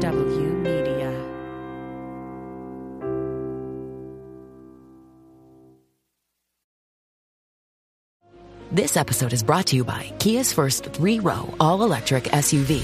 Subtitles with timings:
[0.00, 1.12] MHW Media.
[8.72, 12.82] This episode is brought to you by Kia's first three row all electric SUV,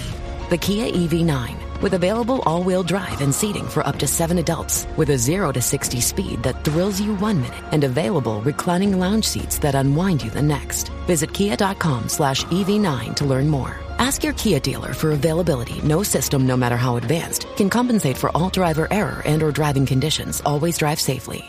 [0.48, 4.86] the Kia EV9, with available all wheel drive and seating for up to seven adults,
[4.96, 9.26] with a 0 to 60 speed that thrills you one minute and available reclining lounge
[9.26, 10.88] seats that unwind you the next.
[11.06, 13.81] Visit kia.com slash EV9 to learn more.
[14.02, 15.80] Ask your Kia dealer for availability.
[15.82, 19.86] No system, no matter how advanced, can compensate for all driver error and or driving
[19.86, 20.42] conditions.
[20.44, 21.44] Always drive safely.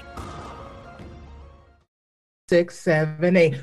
[2.49, 3.55] six, seven, eight.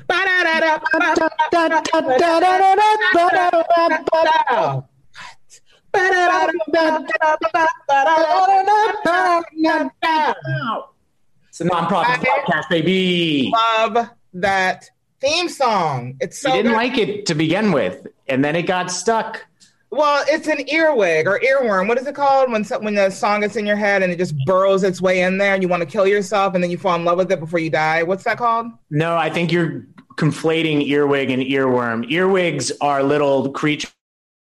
[11.47, 13.53] It's a Non Prophets podcast, baby.
[13.53, 14.89] Love that
[15.21, 16.15] theme song.
[16.19, 16.77] It's so you didn't good.
[16.77, 19.45] like it to begin with, and then it got stuck.
[19.91, 21.87] well, it's an earwig or earworm.
[21.87, 24.17] What is it called when so- when the song gets in your head and it
[24.17, 26.77] just burrows its way in there and you want to kill yourself and then you
[26.77, 28.03] fall in love with it before you die?
[28.03, 28.67] What's that called?
[28.89, 32.09] No, I think you're conflating earwig and earworm.
[32.09, 33.91] Earwigs are little creatures,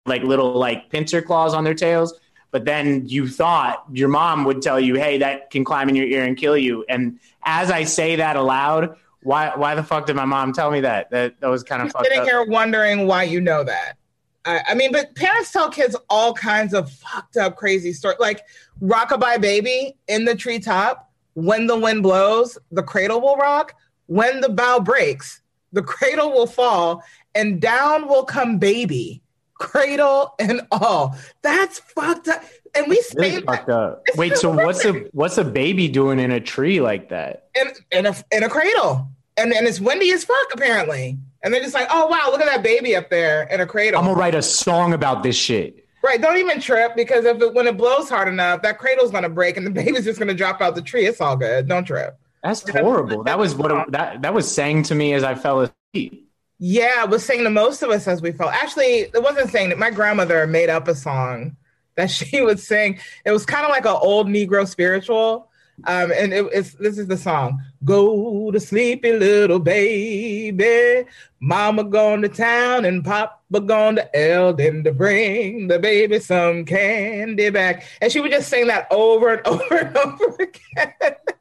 [0.05, 2.13] like little like pincer claws on their tails.
[2.51, 6.05] But then you thought your mom would tell you, "Hey, that can climb in your
[6.07, 8.95] ear and kill you." And as I say that aloud,
[9.27, 11.11] why why the fuck did my mom tell me that?
[11.11, 12.25] That that was kind of I'm fucked sitting up.
[12.25, 13.97] here wondering why you know that.
[14.45, 18.19] I, I mean, but parents tell kids all kinds of fucked up, crazy stories.
[18.21, 18.43] Like
[18.81, 21.11] Rockabye Baby in the treetop.
[21.33, 23.75] When the wind blows, the cradle will rock.
[24.05, 25.41] When the bough breaks,
[25.73, 27.03] the cradle will fall,
[27.35, 29.21] and down will come baby,
[29.55, 31.17] cradle and all.
[31.41, 32.43] That's fucked up.
[32.73, 34.03] And we say fucked up.
[34.15, 37.47] Wait, so what's a what's a baby doing in a tree like that?
[37.59, 41.17] in, in a in a cradle, and and it's windy as fuck apparently.
[41.43, 43.99] And they're just like, oh wow, look at that baby up there in a cradle.
[43.99, 45.85] I'm gonna write a song about this shit.
[46.03, 46.21] Right.
[46.21, 49.57] Don't even trip because if it, when it blows hard enough, that cradle's gonna break
[49.57, 51.05] and the baby's just gonna drop out the tree.
[51.05, 51.67] It's all good.
[51.67, 52.17] Don't trip.
[52.43, 53.23] That's horrible.
[53.23, 56.29] That was what it, that that was saying to me as I fell asleep.
[56.59, 58.49] Yeah, it was saying to most of us as we fell.
[58.49, 61.55] Actually, it wasn't saying that my grandmother made up a song
[61.95, 62.99] that she would sing.
[63.25, 65.46] It was kind of like an old Negro spiritual.
[65.85, 67.61] Um, and it, it's this is the song.
[67.85, 71.07] Go to sleepy little baby.
[71.39, 77.51] Mama gone to town and Papa gone to Eldon to bring the baby some candy
[77.51, 77.85] back.
[78.01, 80.49] And she would just sing that over and over and over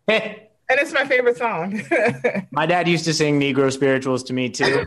[0.09, 0.37] again.
[0.69, 1.81] And it's my favorite song.
[2.51, 4.85] My dad used to sing Negro spirituals to me too,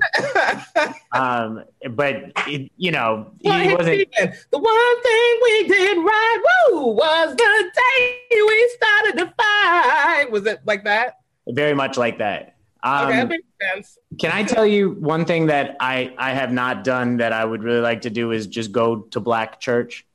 [1.13, 4.09] um, but it, you know Well, he wasn't.
[4.51, 10.27] The one thing we did right, woo, was the day we started to fight.
[10.31, 11.19] Was it like that?
[11.47, 12.55] Very much like that.
[12.83, 13.97] Um, Okay, that makes sense.
[14.19, 17.63] Can I tell you one thing that I, I have not done that I would
[17.63, 20.05] really like to do is just go to black church.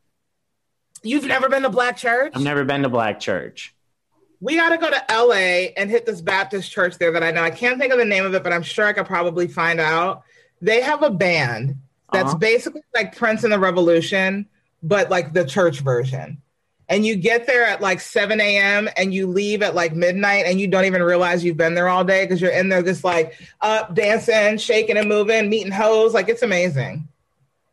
[1.03, 2.33] You've never been to Black Church?
[2.35, 3.75] I've never been to black church.
[4.45, 7.43] We got to go to LA and hit this Baptist church there that I know.
[7.43, 9.81] I can't think of the name of it, but I'm sure I could probably find
[9.81, 10.23] out.
[10.61, 11.77] They have a band
[12.13, 12.37] that's Uh-huh.
[12.37, 14.45] basically like Prince and the Revolution,
[14.83, 16.43] but like the church version.
[16.91, 18.91] And you get there at like 7 a.m.
[18.99, 22.05] and you leave at like midnight and you don't even realize you've been there all
[22.05, 26.13] day because you're in there just like up, dancing, shaking and moving, meeting hoes.
[26.13, 27.09] Like it's amazing.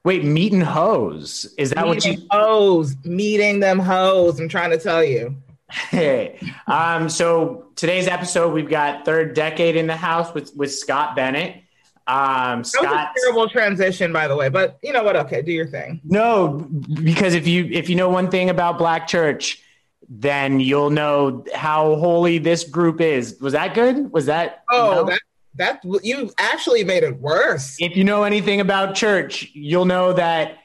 [0.06, 1.54] Wait, meeting hose.
[1.58, 2.18] Is that what you?
[2.32, 4.40] hoes, meeting them hoes.
[4.40, 5.36] I'm trying to tell you.
[5.72, 11.16] Hey, um, so today's episode, we've got third decade in the house with with Scott
[11.16, 11.64] Bennett.
[12.08, 12.14] That
[12.52, 14.50] Um, was Scott, a terrible transition, by the way.
[14.50, 15.16] But you know what?
[15.16, 16.02] Okay, do your thing.
[16.04, 16.68] no,
[17.04, 19.62] because if you if you know one thing about Black Church,
[20.10, 23.38] then you'll know how holy this group is.
[23.40, 24.12] Was that good?
[24.12, 24.64] Was that?
[24.72, 25.04] Oh, no?
[25.06, 25.22] that
[25.56, 27.76] that you actually made it worse.
[27.80, 30.58] if you know anything about church, you'll know that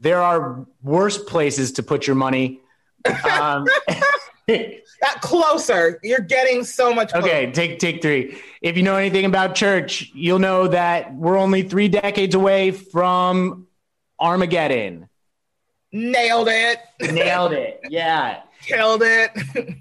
[0.00, 2.60] there are worse places to put your money.
[3.30, 3.64] Um,
[5.00, 7.12] That closer, you're getting so much.
[7.12, 7.28] Closer.
[7.28, 8.36] okay, take take three.
[8.60, 13.68] If you know anything about church, you'll know that we're only three decades away from
[14.18, 15.08] Armageddon.
[15.92, 17.80] nailed it, Nailed it.
[17.88, 18.40] Yeah.
[18.62, 19.30] killed it.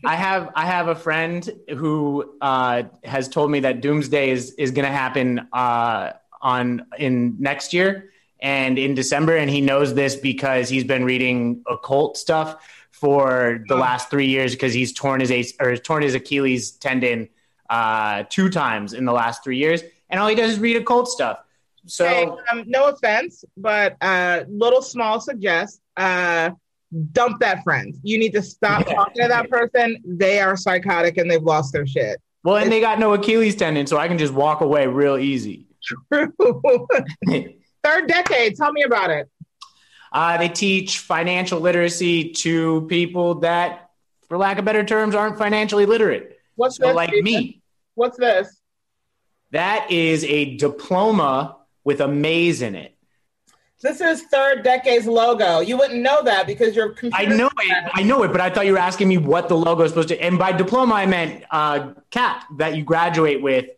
[0.05, 4.69] I have I have a friend who uh, has told me that Doomsday is is
[4.69, 10.15] going to happen uh, on in next year and in December, and he knows this
[10.15, 12.57] because he's been reading occult stuff
[12.99, 13.77] for the Oh.
[13.77, 17.29] last three years because he's torn his ace or torn his Achilles tendon
[17.69, 20.79] uh, two times in the last three years, and all he does is read a
[20.79, 21.39] occult stuff.
[21.85, 26.51] So Hey, um, no offense, but uh, little small suggest uh,
[27.11, 27.95] dump that friend.
[28.03, 30.01] You need to stop talking to that person.
[30.05, 32.19] They are psychotic and they've lost their shit.
[32.43, 35.67] well, and they got no Achilles tendon, so I can just walk away real easy.
[35.83, 36.33] True.
[37.83, 38.55] Third decade.
[38.55, 39.29] Tell me about it.
[40.11, 43.89] Uh, they teach financial literacy to people that,
[44.27, 46.39] for lack of better terms, aren't financially literate.
[46.55, 47.61] What's so this, like me.
[47.95, 48.59] What's this?
[49.51, 52.93] That is a diploma with a maze in it.
[53.79, 55.59] This is third decade's logo.
[55.59, 57.15] You wouldn't know that because your computer.
[57.15, 57.91] I know it.
[57.93, 60.09] I know it, but I thought you were asking me what the logo is supposed
[60.09, 60.19] to.
[60.19, 63.69] And by diploma, I meant uh, cap that you graduate with,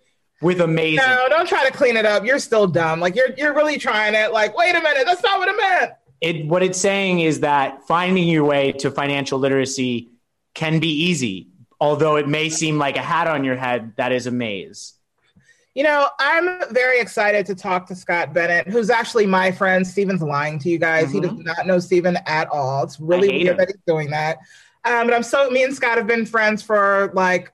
[0.41, 0.97] with a maze.
[0.97, 2.25] No, don't try to clean it up.
[2.25, 3.01] You're still dumb.
[3.01, 4.31] Like you're you're really trying it.
[4.31, 5.91] Like, wait a minute, that's not what it meant.
[6.21, 10.09] It what it's saying is that finding your way to financial literacy
[10.53, 11.47] can be easy,
[11.79, 14.93] although it may seem like a hat on your head that is a maze.
[15.75, 19.87] You know, I'm very excited to talk to Scott Bennett, who's actually my friend.
[19.87, 21.11] Steven's lying to you guys.
[21.11, 22.83] He does not know Steven at all.
[22.83, 23.37] It's really Mm-hmm.
[23.37, 23.57] weird him.
[23.57, 24.39] that he's doing that.
[24.83, 27.53] Um, but I'm so me and Scott have been friends for like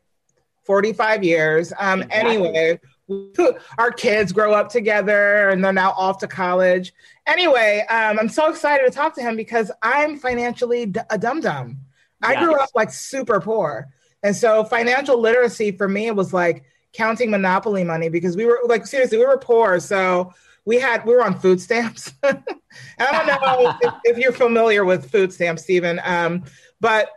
[0.63, 1.71] 45 years.
[1.77, 2.31] Um, Exactly.
[2.31, 2.79] anyway,
[3.77, 6.93] our kids grow up together and they're now off to college.
[7.27, 11.41] Anyway, um, I'm so excited to talk to him because I'm financially d- a dum
[11.41, 11.77] dum.
[12.21, 13.87] I grew up like super poor.
[14.23, 16.63] And so financial literacy for me was like
[16.93, 19.79] counting monopoly money because we were like seriously, we were poor.
[19.79, 20.33] So
[20.65, 22.11] we had we were on food stamps.
[22.23, 22.43] and
[22.99, 26.01] I don't know if, if you're familiar with food stamps, Stephen.
[26.03, 26.43] Um,
[26.79, 27.09] but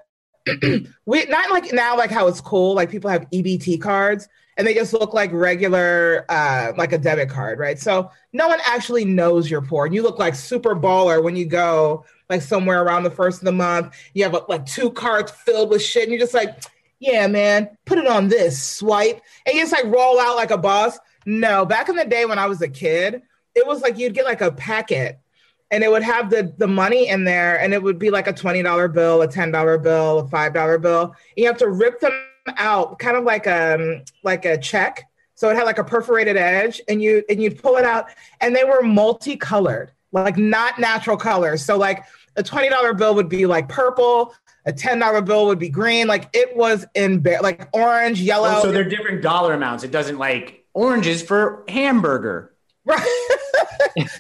[1.07, 4.75] we not like now like how it's cool, like people have EBT cards and they
[4.75, 7.79] just look like regular uh like a debit card, right?
[7.79, 9.87] So no one actually knows you're poor.
[9.87, 13.45] And you look like super baller when you go like somewhere around the first of
[13.47, 13.95] the month.
[14.13, 16.63] You have like two cards filled with shit, and you're just like,
[16.99, 20.59] yeah, man, put it on this swipe, and you just like roll out like a
[20.59, 20.99] boss.
[21.25, 23.23] No, back in the day when I was a kid,
[23.55, 25.19] it was like you'd get like a packet,
[25.71, 28.33] and it would have the the money in there, and it would be like a
[28.33, 31.03] twenty dollar bill, a ten dollar bill, a five dollar bill.
[31.05, 32.13] And you have to rip them
[32.57, 35.05] out, kind of like um like a check.
[35.35, 38.07] So it had like a perforated edge, and you and you'd pull it out,
[38.41, 41.65] and they were multicolored, like not natural colors.
[41.65, 42.05] So like
[42.37, 44.35] a twenty dollar bill would be like purple,
[44.65, 46.07] a ten dollar bill would be green.
[46.07, 48.51] Like it was in ba- like orange, yellow.
[48.57, 49.85] Oh, so they're different dollar amounts.
[49.85, 52.53] It doesn't like oranges for hamburger.
[52.89, 53.39] Right.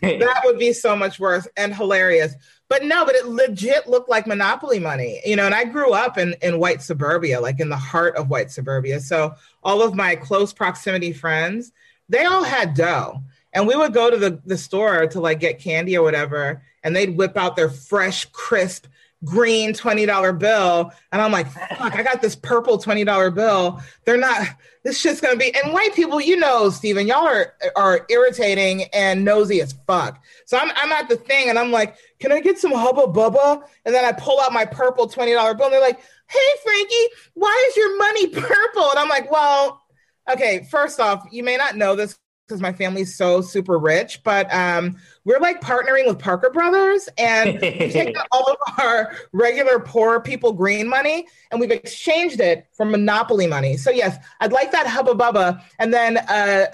[0.02, 2.34] that would be so much worse and hilarious.
[2.68, 5.46] But no, but it legit looked like monopoly money, you know.
[5.46, 9.00] And I grew up in in white suburbia, like in the heart of white suburbia.
[9.00, 11.72] So all of my close proximity friends,
[12.08, 13.22] they all had dough,
[13.54, 16.94] and we would go to the the store to like get candy or whatever, and
[16.94, 18.86] they'd whip out their fresh, crisp
[19.24, 20.92] green $20 bill.
[21.12, 23.80] And i'm like fuck i got this purple $20 bill.
[24.04, 24.46] They're not
[24.84, 29.24] this shit's gonna be and white people you know steven y'all are are irritating and
[29.24, 30.22] nosy as fuck.
[30.46, 33.62] So i'm, I'm at the thing and i'm like can i get some hubba bubba?
[33.84, 37.64] And then i pull out my purple $20 bill and they're like hey Franqi why
[37.68, 38.90] is your money purple?
[38.90, 39.82] And i'm like well
[40.30, 42.18] okay first off you may not know this
[42.48, 47.60] because my family's so super rich, but um, we're like partnering with Parker Brothers, and
[47.60, 52.86] we've taken all of our regular poor people green money, and we've exchanged it for
[52.86, 53.76] monopoly money.
[53.76, 56.66] So yes, I'd like that hubba bubba, and then uh,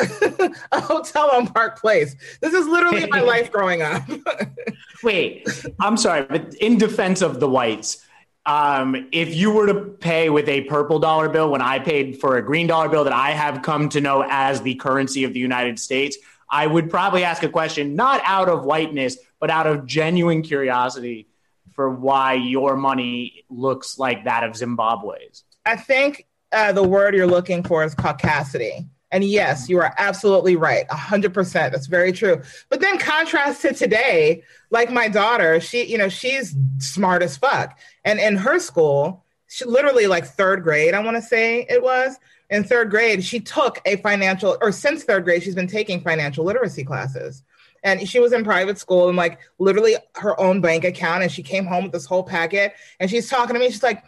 [0.73, 2.15] a hotel on Park Place.
[2.41, 4.03] This is literally my life growing up.
[5.03, 5.49] Wait,
[5.81, 8.05] I'm sorry, but in defense of the whites,
[8.47, 12.37] um, if you were to pay with a purple dollar bill when I paid for
[12.37, 15.41] a green dollar bill that I have come to know as the currency of the
[15.41, 16.17] United States,
[16.51, 21.29] I would probably ask a question not out of whiteness, but out of genuine curiosity
[21.73, 25.43] for why your money looks like that of Zimbabwe's.
[25.67, 28.87] I think uh, the word you're looking for is caucasity.
[29.15, 30.89] And yes, you are absolutely right.
[30.89, 31.53] 100%.
[31.53, 32.43] That's very true.
[32.69, 37.79] But then contrast to today, like my daughter, she, you know, she's smart as fuck.
[38.05, 42.17] And in her school, she literally like third grade, I want to say it was.
[42.51, 46.45] In third grade, she took a financial, or since third grade, she's been taking financial
[46.45, 47.45] literacy classes.
[47.85, 51.23] And she was in private school and like literally her own bank account.
[51.23, 53.71] And she came home with this whole packet and she's talking to me.
[53.71, 54.03] She's like,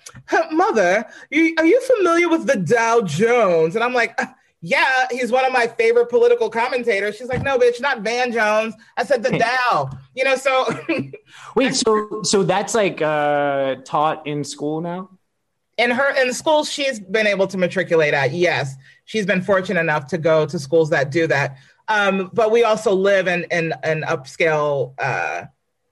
[0.50, 3.76] Mother, you, are you familiar with the Dow Jones?
[3.76, 4.26] And I'm like, "Uh,
[4.66, 7.16] yeah, he's one of my favorite political commentators.
[7.16, 8.74] She's like, no, bitch, not Van Jones.
[8.96, 9.90] I said the Dow.
[10.14, 10.66] You know, so
[11.56, 15.10] Wait, so so that's like uh, taught in school now?
[15.78, 18.32] in her in school, she's been able to matriculate at.
[18.32, 21.58] Yes, she's been fortunate enough to go to schools that do that.
[21.88, 25.44] Um, but we also live in in, in upscale uh,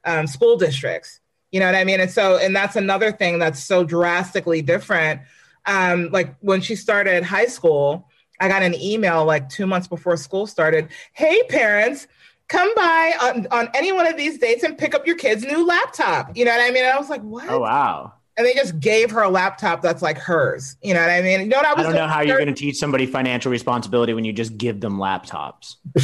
[0.04, 1.20] um, school districts.
[1.52, 2.00] You know what I mean?
[2.00, 5.20] And so, and that's another thing that's so drastically different.
[5.66, 8.08] Um, like when she started high school,
[8.40, 10.88] I got an email like two months before school started.
[11.12, 12.06] Hey, parents,
[12.48, 15.66] come by on, on any one of these dates and pick up your kid's new
[15.66, 16.36] laptop.
[16.36, 16.84] You know what I mean?
[16.84, 17.48] And I was like, what?
[17.48, 18.14] Oh wow.
[18.36, 20.76] And they just gave her a laptop that's like hers.
[20.82, 21.40] You know what I mean?
[21.42, 23.52] You know what I was I don't know how you're going to teach somebody financial
[23.52, 25.76] responsibility when you just give them laptops.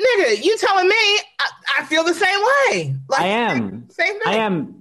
[0.00, 2.94] nigga, you telling me I, I feel the same way.
[3.08, 3.90] Like, I am.
[3.90, 4.20] Same thing.
[4.24, 4.80] I am.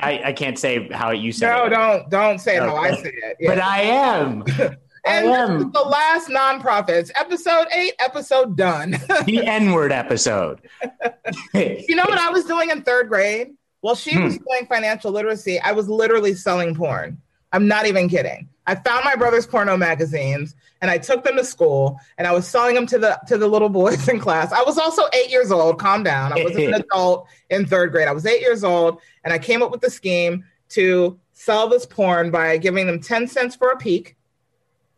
[0.00, 1.70] I, I can't say how you say no, it.
[1.70, 3.36] No, don't don't say it how I say it.
[3.38, 3.50] Yeah.
[3.50, 4.44] But I am.
[5.04, 7.10] and this is the last Non Prophets.
[7.14, 8.90] Episode eight, episode done.
[9.26, 10.60] the N-word episode.
[11.54, 13.54] you know what I was doing in third grade?
[13.80, 14.24] While she hmm.
[14.24, 17.20] was doing financial literacy, I was literally selling porn.
[17.52, 18.48] I'm not even kidding.
[18.66, 22.46] I found my brother's porno magazines and I took them to school and I was
[22.46, 24.52] selling them to the to the little boys in class.
[24.52, 25.80] I was also eight years old.
[25.80, 26.32] Calm down.
[26.32, 28.08] I was an adult in third grade.
[28.08, 31.84] I was eight years old and I came up with the scheme to sell this
[31.84, 34.16] porn by giving them 10 cents for a peek,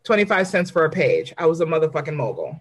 [0.05, 1.33] 25 cents for a page.
[1.37, 2.59] I was a motherfucking mogul.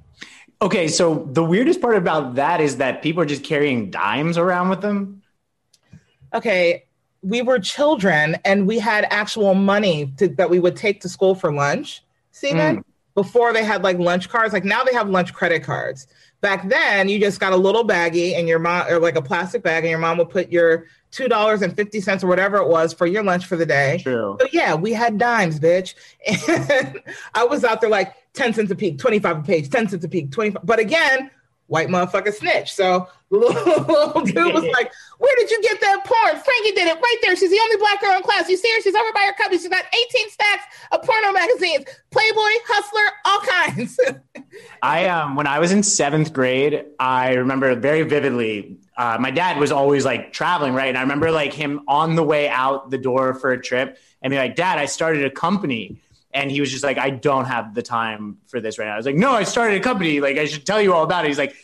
[0.61, 4.71] Okay, so the weirdest part about that is that people are just carrying dimes around
[4.71, 5.23] with them.
[6.33, 6.85] Okay,
[7.23, 11.35] we were children and we had actual money to, that we would take to school
[11.35, 12.03] for lunch.
[12.33, 12.85] Steven, mm.
[13.15, 16.07] before they had like lunch cards, like now they have lunch credit cards.
[16.41, 19.63] Back then, you just got a little baggie and your mom, or like a plastic
[19.63, 22.69] bag, and your mom would put your two dollars and fifty cents or whatever it
[22.69, 24.01] was for your lunch for the day.
[24.03, 24.37] True.
[24.41, 25.95] So yeah, we had dimes, bitch.
[26.49, 27.01] And
[27.35, 30.05] I was out there like ten cents a peek, twenty five a page, ten cents
[30.05, 30.67] a peek, twenty five.
[30.67, 31.31] But again,
[31.69, 32.73] white motherfucker snitch.
[32.73, 36.37] So little, dude was like, Where did you get that porn?
[36.37, 37.37] Franqi did it right there.
[37.37, 38.49] She's the only black girl in class.
[38.49, 38.81] You see her?
[38.83, 39.57] She's over by her cubby.
[39.57, 43.99] She's got 18 stacks of porno magazines, Playboy, Hustler, all kinds.
[44.83, 48.79] I um when I was in seventh grade, I remember very vividly.
[48.97, 50.89] Uh, my dad was always like traveling, right?
[50.89, 54.31] And I remember like him on the way out the door for a trip and
[54.31, 56.01] be like, Dad, I started a company.
[56.33, 58.95] And he was just like, I don't have the time for this right now.
[58.95, 60.21] I was like, No, I started a company.
[60.21, 61.29] Like, I should tell you all about it.
[61.29, 61.57] He's like,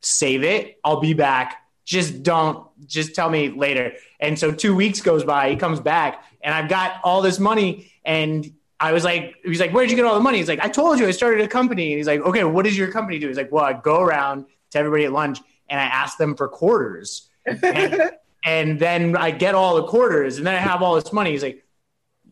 [0.00, 0.78] Save it.
[0.84, 1.62] I'll be back.
[1.84, 3.92] Just don't, just tell me later.
[4.18, 5.50] And so two weeks goes by.
[5.50, 7.92] He comes back, and I've got all this money.
[8.04, 10.38] And I was like, he's like, Where'd you get all the money?
[10.38, 11.92] He's like, I told you I started a company.
[11.92, 13.28] And he's like, Okay, what does your company do?
[13.28, 16.48] He's like, Well, I go around to everybody at lunch and I ask them for
[16.48, 17.28] quarters.
[17.46, 18.12] and,
[18.44, 21.32] and then I get all the quarters, and then I have all this money.
[21.32, 21.64] He's like,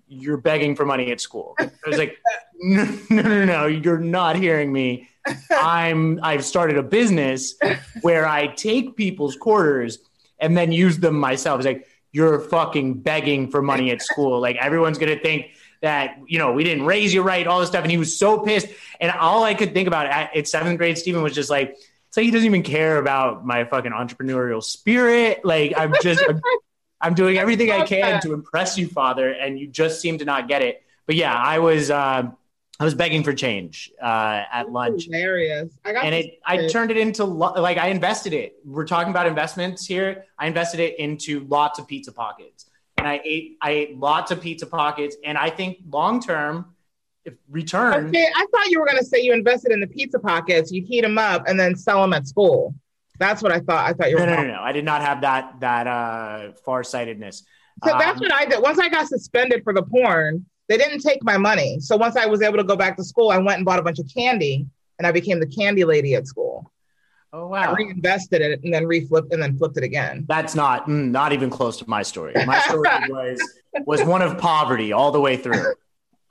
[0.07, 1.55] you're begging for money at school.
[1.59, 2.19] I was like,
[2.61, 5.09] no, no, no, no, you're not hearing me.
[5.51, 7.55] I'm I've started a business
[8.03, 9.99] where I take people's quarters
[10.39, 11.61] and then use them myself.
[11.61, 14.41] It's like you're fucking begging for money at school.
[14.41, 15.47] Like everyone's gonna think
[15.83, 17.83] that you know we didn't raise you right, all this stuff.
[17.83, 18.69] And he was so pissed.
[19.01, 21.77] And all I could think about at, at seventh grade, Stephen was just like,
[22.15, 25.45] it's like he doesn't even care about my fucking entrepreneurial spirit.
[25.45, 26.41] Like I'm just I'm,
[27.01, 30.47] I'm doing everything I can to impress you, Father, and you just seem to not
[30.47, 30.85] get it.
[31.07, 32.31] But yeah, I was uh,
[32.79, 35.07] I was begging for change uh, at lunch.
[35.07, 35.73] Hilarious!
[35.85, 36.39] I got and it.
[36.47, 38.59] I turned it into like I invested it.
[38.65, 40.27] We're talking about investments here.
[40.39, 44.41] I invested it into lots of pizza pockets, and I ate I ate lots of
[44.41, 46.74] pizza pockets, and I think long term.
[47.25, 48.09] If return.
[48.09, 50.71] Okay, I thought you were going to say you invested in the pizza pockets.
[50.71, 52.75] You heat them up and then sell them at school.
[53.19, 53.89] That's what I thought.
[53.89, 54.27] I thought you were.
[54.27, 54.61] No, no, no, no.
[54.61, 57.45] I did not have that that uh, farsightedness.
[57.85, 58.61] So um, that's what I did.
[58.61, 61.79] Once I got suspended for the porn, they didn't take my money.
[61.81, 63.83] So once I was able to go back to school, I went and bought a
[63.83, 64.67] bunch of candy,
[64.99, 66.73] and I became the candy lady at school.
[67.33, 67.73] Oh wow!
[67.73, 70.25] I reinvested it and then reflipped and then flipped it again.
[70.29, 72.33] That's not mm, not even close to my story.
[72.47, 73.41] My story was
[73.87, 75.75] was one of poverty all the way through.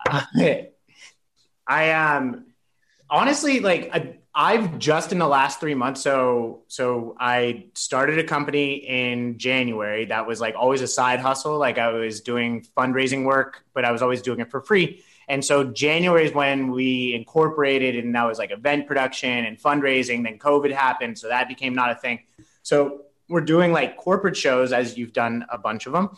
[1.67, 2.45] I um
[3.09, 6.01] honestly like I, I've just in the last three months.
[6.01, 11.59] So, so I started a company in January that was like always a side hustle.
[11.59, 15.03] Like I was doing fundraising work, but I was always doing it for free.
[15.27, 20.23] And so January is when we incorporated, and that was like event production and fundraising.
[20.23, 22.23] Then COVID happened, so that became not a thing.
[22.63, 26.17] So we're doing like corporate shows, as you've done a bunch of them,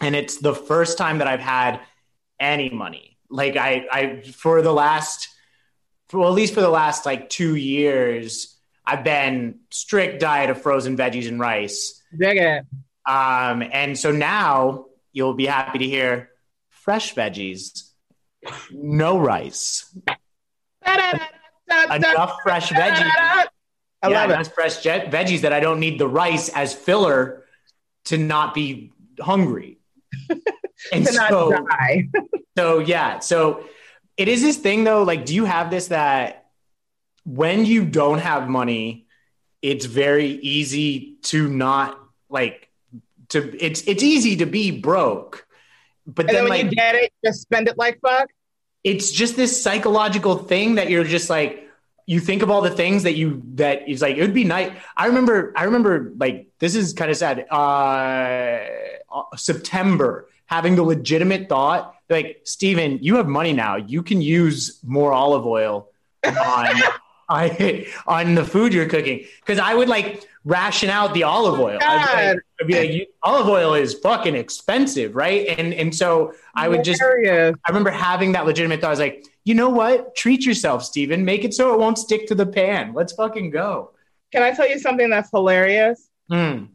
[0.00, 1.80] and it's the first time that I've had
[2.38, 3.15] any money.
[3.30, 5.28] Like I, I for the last
[6.08, 10.62] for well, at least for the last like two years, I've been strict diet of
[10.62, 12.00] frozen veggies and rice.
[12.16, 12.64] Dig it.
[13.06, 16.30] Um, and so now you'll be happy to hear
[16.68, 17.90] fresh veggies,
[18.70, 19.96] no rice.
[20.86, 23.10] enough fresh veggies.
[24.02, 27.44] I yeah, enough fresh jet veggies that I don't need the rice as filler
[28.06, 29.78] to not be hungry.
[30.92, 32.08] and to so, not die.
[32.58, 33.64] so yeah, so
[34.16, 35.02] it is this thing though.
[35.02, 36.46] Like, do you have this that
[37.24, 39.06] when you don't have money,
[39.62, 42.68] it's very easy to not like
[43.30, 45.46] to it's it's easy to be broke.
[46.06, 48.30] But then, then, when like, you get it, just spend it like fuck.
[48.84, 51.68] It's just this psychological thing that you're just like
[52.06, 54.72] you think of all the things that you that is like it would be nice.
[54.96, 57.50] I remember I remember like this is kind of sad.
[57.50, 58.64] Uh,
[59.36, 63.76] September having the legitimate thought like, Steven, you have money now.
[63.76, 65.88] You can use more olive oil
[66.24, 66.34] on
[67.28, 71.78] I, on the food you're cooking because I would like ration out the olive oil.
[71.82, 75.48] I'd, be like, I'd be like, you, olive oil is fucking expensive, right?
[75.58, 77.02] And and so I would just.
[77.02, 78.88] I remember having that legitimate thought.
[78.88, 80.14] I was like, you know what?
[80.14, 81.24] Treat yourself, Steven.
[81.24, 82.94] Make it so it won't stick to the pan.
[82.94, 83.90] Let's fucking go.
[84.30, 86.08] Can I tell you something that's hilarious?
[86.30, 86.68] Mm.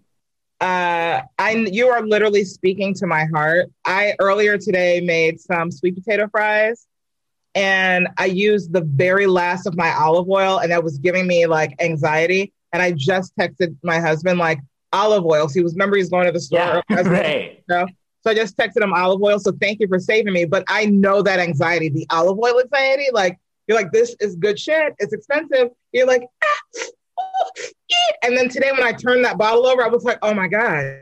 [0.62, 3.72] Uh, I you are literally speaking to my heart.
[3.84, 6.86] I earlier today made some sweet potato fries,
[7.56, 11.48] and I used the very last of my olive oil, and that was giving me
[11.48, 12.54] like anxiety.
[12.74, 14.60] And I just texted my husband like
[14.94, 15.50] olive oil.
[15.50, 16.84] So he was remember he's going to the store.
[16.90, 17.64] Yeah, right.
[17.68, 17.86] so
[18.28, 19.40] I just texted him olive oil.
[19.40, 20.46] So thank you for saving me.
[20.46, 24.60] But I know that anxiety, the olive oil anxiety, like you're like, this is good
[24.60, 24.94] shit.
[25.00, 25.70] It's expensive.
[25.92, 26.82] You're like, ah.
[28.24, 31.02] and then today when I turned that bottle over, I was like, oh my God,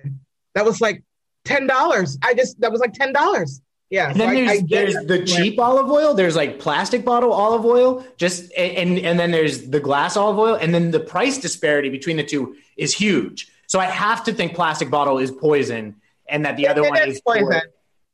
[0.56, 1.04] that was like
[1.46, 2.18] ten dollars.
[2.24, 3.62] I just that was like ten dollars.
[3.90, 4.12] Yeah.
[4.12, 6.14] And then I- there's I get there's the cheap olive oil.
[6.14, 10.56] There's like plastic bottle olive oil, just and and then there's the glass olive oil,
[10.56, 13.52] and then the price disparity between the two is huge.
[13.68, 15.96] So I have to think plastic bottle is poison,
[16.28, 17.62] and that the other one is is poison.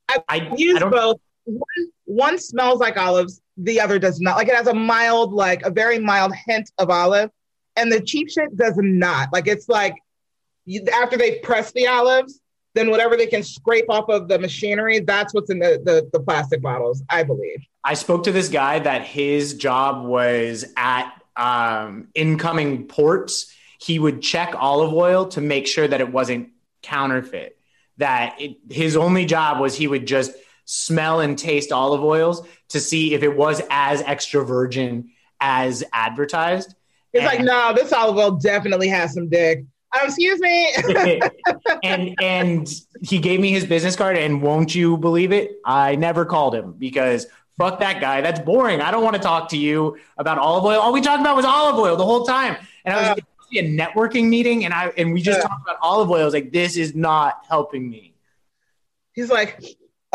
[0.09, 1.19] I, I I use both.
[1.45, 4.35] One, one smells like olives, the other does not.
[4.35, 7.29] Like it has a mild, like a very mild hint of olive,
[7.75, 9.31] and the cheap shit does not.
[9.33, 9.95] Like it's like
[10.65, 12.39] you, after they press the olives,
[12.73, 16.19] then whatever they can scrape off of the machinery, that's what's in the the, the
[16.19, 17.03] plastic bottles.
[17.09, 17.65] I believe.
[17.83, 23.53] I spoke to this guy that his job was at um, incoming ports.
[23.79, 26.49] He would check olive oil to make sure that it wasn't
[26.81, 27.57] counterfeit.
[27.97, 30.31] That it, his only job was he would just
[30.65, 36.73] smell and taste olive oils to see if it was as extra virgin as advertised.
[37.15, 39.59] It's like, no, this olive oil definitely has some dick.
[39.99, 40.73] Um, excuse me.
[41.83, 42.69] and and
[43.01, 46.73] he gave me his business card and won't you believe it i never called him
[46.77, 50.63] because fuck that guy that's boring i don't want to talk to you about olive
[50.65, 53.13] oil all we talked about was olive oil the whole time and i was Uh.
[53.13, 53.25] like,
[53.57, 55.47] a networking meeting and i and we just Yeah.
[55.47, 58.13] talked about olive oil i was like this is not helping me
[59.13, 59.63] He's like,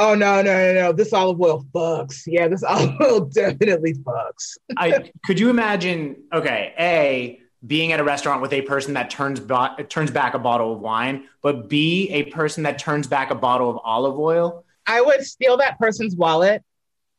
[0.00, 0.92] oh no, no, no, no.
[0.92, 2.22] This olive oil fucks.
[2.26, 4.56] Yeah, this olive oil definitely fucks.
[4.76, 6.16] I could you imagine?
[6.32, 10.38] Okay, a being at a restaurant with a person that turns bo- turns back a
[10.38, 14.64] bottle of wine, but b a person that turns back a bottle of olive oil.
[14.86, 16.62] I would steal that person's wallet,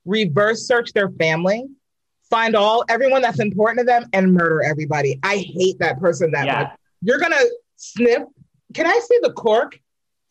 [0.05, 1.67] reverse search their family,
[2.29, 5.19] find all everyone that's important to them, and murder everybody.
[5.23, 6.59] I hate that person that Yeah.
[6.63, 6.71] much.
[7.03, 7.43] You're gonna
[7.75, 8.23] sniff.
[8.73, 9.79] Can I see the cork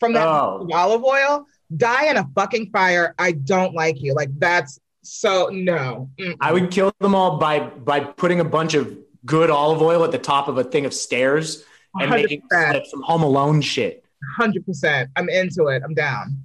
[0.00, 0.68] from that Oh.
[0.72, 1.46] olive oil?
[1.76, 3.14] Die in a fucking fire.
[3.18, 4.14] I don't like you.
[4.14, 6.10] Like that's so no.
[6.18, 6.36] Mm.
[6.40, 10.12] I would kill them all by by putting a bunch of good olive oil at
[10.12, 11.64] the top of a thing of stairs
[11.98, 12.72] and making 100%.
[12.74, 14.04] like some Home Alone shit.
[14.36, 15.10] hundred percent.
[15.16, 15.82] I'm into it.
[15.84, 16.42] I'm down.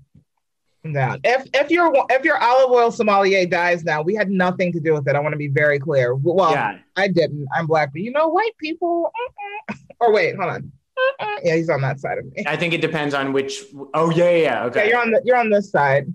[0.83, 1.19] I'm down.
[1.23, 4.93] If if your if your olive oil sommelier dies now, we had nothing to do
[4.93, 5.15] with it.
[5.15, 6.13] I want to be very clear.
[6.15, 7.47] Well, yeah, I didn't.
[7.55, 9.11] I'm black, but you know, white people.
[9.99, 10.71] Or wait, hold on.
[11.43, 12.43] Yeah, he's on that side of me.
[12.47, 13.63] I think it depends on which.
[13.93, 14.89] Oh yeah, yeah, yeah, Okay, okay.
[14.89, 16.12] you're on the you're on this side.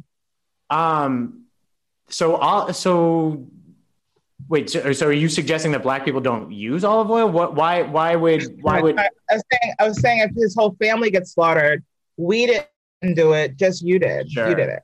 [0.71, 1.45] Um,
[2.09, 3.47] so uh, so
[4.49, 7.29] wait, so, so are you suggesting that black people don't use olive oil?
[7.31, 7.55] What?
[7.55, 7.83] Why?
[7.83, 8.62] Why would?
[8.62, 8.99] Why would?
[8.99, 11.85] I, I was saying I was saying if his whole family gets slaughtered,
[12.16, 13.57] we didn't do it.
[13.57, 14.31] Just you did.
[14.31, 14.49] Sure.
[14.49, 14.83] You did it.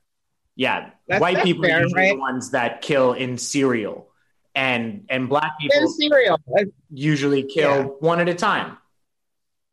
[0.55, 2.13] Yeah, That's- white that's people fair, are usually right?
[2.15, 4.09] the ones that kill in serial,
[4.55, 7.83] and and black In people serial, like, usually kill Yeah.
[7.99, 8.77] one at a time.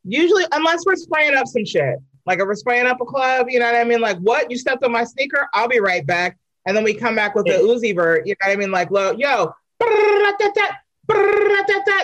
[0.05, 1.97] Usually unless we're spraying up some shit.
[2.25, 4.01] Like if we're spraying up a club, you know what I mean?
[4.01, 4.49] Like what?
[4.49, 6.37] You stepped on my sneaker, I'll be right back.
[6.65, 8.71] And then we come back with the Uzi vert, you know what I mean?
[8.71, 9.53] Like, lo, yo,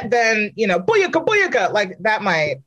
[0.10, 1.74] then you know, booyaka, booyaka.
[1.74, 2.58] Like that might,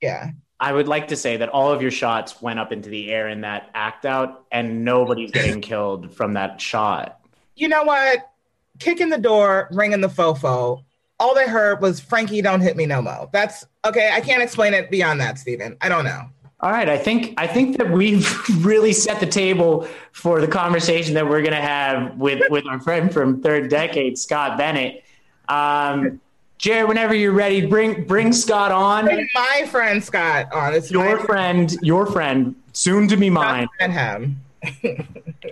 [0.00, 0.30] yeah.
[0.60, 3.28] I would like to say that all of your shots went up into the air
[3.28, 7.18] in that act out, and nobody's getting killed from that shot.
[7.56, 8.30] You know what?
[8.78, 10.84] Kicking the door, ringing the fofo.
[11.22, 13.30] All they heard was Franqi, don't hit me no mo.
[13.32, 14.10] That's okay.
[14.12, 15.76] I can't explain it beyond that, Stephen.
[15.80, 16.22] I don't know.
[16.58, 18.26] All right, I think I think that we've
[18.64, 22.80] really set the table for the conversation that we're going to have with with our
[22.80, 25.04] friend from Third Decade, Scott Bennett.
[25.48, 26.20] Um,
[26.58, 29.04] Jared, whenever you're ready, bring bring Scott on.
[29.04, 30.74] Bring my friend Scott on.
[30.74, 34.40] It's Your my friend, your friend, soon to be mine, and him.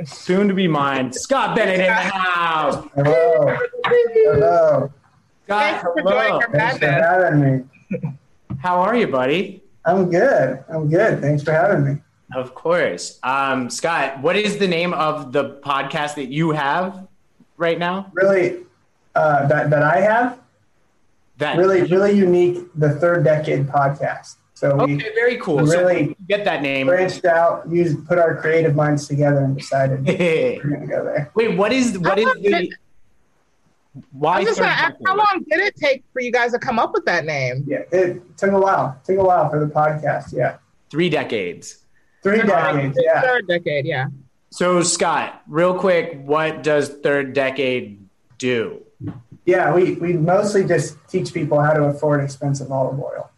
[0.04, 1.12] soon to be mine.
[1.12, 2.88] Scott Bennett in the house.
[2.96, 3.56] Hello.
[3.85, 4.92] Hello.
[5.50, 6.40] Scott, Thanks for joining hello.
[6.42, 8.08] our Thanks for having me.
[8.60, 9.64] How are you, buddy?
[9.84, 10.62] I'm good.
[10.72, 11.20] I'm good.
[11.20, 12.00] Thanks for having me.
[12.36, 13.18] Of course.
[13.24, 17.08] Um, Scott, what is the name of the podcast that you have
[17.56, 18.12] right now?
[18.12, 18.58] Really,
[19.16, 20.38] uh, that, that I have,
[21.38, 24.36] That really, really unique, the third decade podcast.
[24.54, 25.56] So we Okay, very cool.
[25.64, 26.86] we so really get that name.
[26.86, 31.02] branched out, used, put our creative minds together and decided Wait, we're going to go
[31.04, 31.32] there.
[31.34, 32.70] Wait, what is what is the
[34.12, 34.44] Why?
[34.44, 37.24] Just ask, how long did it take for you guys to come up with that
[37.24, 37.64] name?
[37.66, 38.96] Yeah, it took a while.
[39.00, 40.33] It took a while for the podcast.
[40.33, 40.59] Yeah,
[40.90, 41.79] three decades.
[42.22, 42.96] Three decades.
[43.03, 43.87] Yeah, third decade.
[43.87, 44.07] Yeah.
[44.50, 48.07] So Scott, real quick, what does third decade
[48.38, 48.83] do?
[49.44, 53.31] Yeah, we we mostly just teach people how to afford expensive olive oil.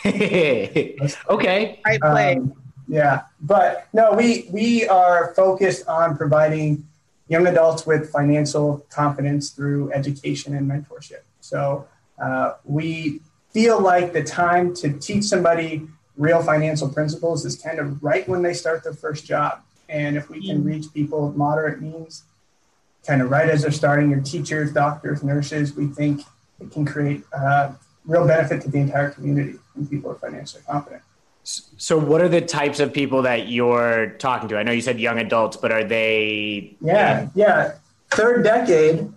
[0.06, 1.80] okay.
[1.84, 2.36] Right play.
[2.36, 2.54] Um,
[2.86, 6.86] yeah, but no, we we are focused on providing
[7.28, 11.22] young adults with financial confidence through education and mentorship.
[11.40, 11.86] So
[12.22, 15.86] uh, we feel like the time to teach somebody
[16.16, 19.60] real financial principles is kind of right when they start their first job.
[19.88, 22.24] And if we can reach people of moderate means,
[23.06, 26.22] kind of right as they're starting, your teachers, doctors, nurses, we think
[26.60, 27.72] it can create uh,
[28.04, 31.02] real benefit to the entire community when people are financially confident.
[31.48, 34.58] So, what are the types of people that you're talking to?
[34.58, 36.76] I know you said young adults, but are they?
[36.82, 37.74] Yeah, yeah.
[38.10, 39.10] Third decade,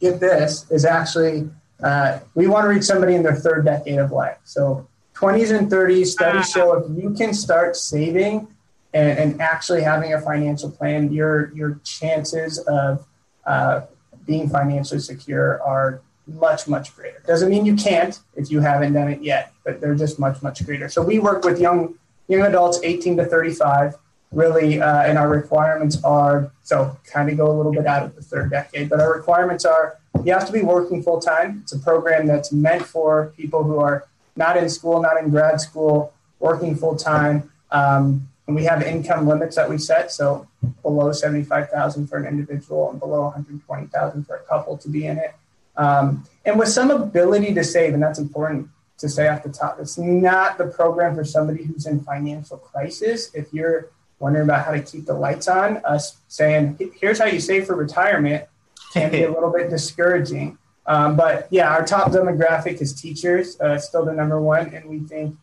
[0.00, 1.48] get this, is actually,
[1.82, 4.38] uh, we want to reach somebody in their third decade of life.
[4.42, 8.48] So, 20s and 30s studies show if you can start saving
[8.92, 13.06] and, and actually having a financial plan, your, your chances of
[13.44, 13.82] uh,
[14.26, 17.22] being financially secure are much, much greater.
[17.26, 20.64] Doesn't mean you can't if you haven't done it yet, but they're just much, much
[20.64, 20.88] greater.
[20.88, 21.94] So we work with young
[22.28, 23.94] young adults 18 to 35,
[24.32, 28.14] really, uh, and our requirements are so kind of go a little bit out of
[28.14, 31.60] the third decade, but our requirements are you have to be working full time.
[31.62, 35.60] It's a program that's meant for people who are not in school, not in grad
[35.60, 37.50] school, working full time.
[37.70, 40.10] Um, and we have income limits that we set.
[40.10, 40.48] So
[40.82, 45.34] below 75,000 for an individual and below 120,000 for a couple to be in it.
[45.78, 49.78] Um, and with some ability to save, and that's important to say off the top,
[49.80, 53.30] it's not the program for somebody who's in financial crisis.
[53.32, 53.88] If you're
[54.18, 57.76] wondering about how to keep the lights on, us saying, here's how you save for
[57.76, 58.44] retirement
[58.92, 60.58] can be a little bit discouraging.
[60.86, 64.74] Um, but yeah, our top demographic is teachers, uh, still the number one.
[64.74, 65.36] And we think,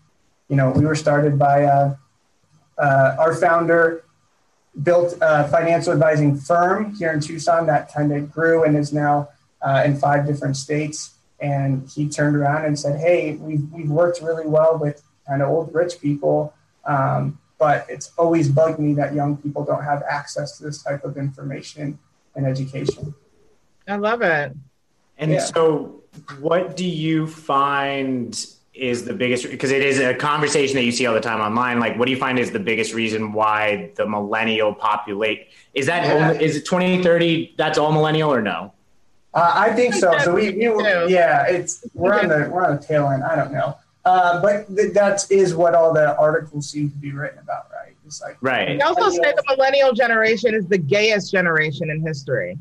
[0.49, 1.95] you know, we were started by uh,
[2.77, 4.03] uh, our founder
[4.83, 9.29] built a financial advising firm here in Tucson that kind of grew and is now
[9.65, 11.15] uh, in five different states.
[11.41, 15.49] And he turned around and said, "Hey, we've we've worked really well with kind of
[15.49, 16.53] old rich people,
[16.85, 21.03] um, but it's always bugged me that young people don't have access to this type
[21.03, 21.99] of information
[22.35, 23.13] and education."
[23.87, 24.53] I love it.
[25.17, 25.39] And yeah.
[25.39, 26.03] so,
[26.39, 31.05] what do you find is the biggest because it is a conversation that you see
[31.05, 34.05] all the time online like what do you find is the biggest reason why the
[34.05, 36.31] millennial populate is that yeah.
[36.31, 38.73] only, is it 2030 that's all millennial or no
[39.35, 40.17] uh, I think so.
[40.23, 40.63] So we, we
[41.13, 43.23] yeah, it's we're on the we're on the tail end.
[43.23, 47.11] I don't know, uh, but th- that is what all the articles seem to be
[47.11, 47.95] written about, right?
[48.05, 48.77] It's like right.
[48.77, 52.57] They also say the millennial generation is the gayest generation in history.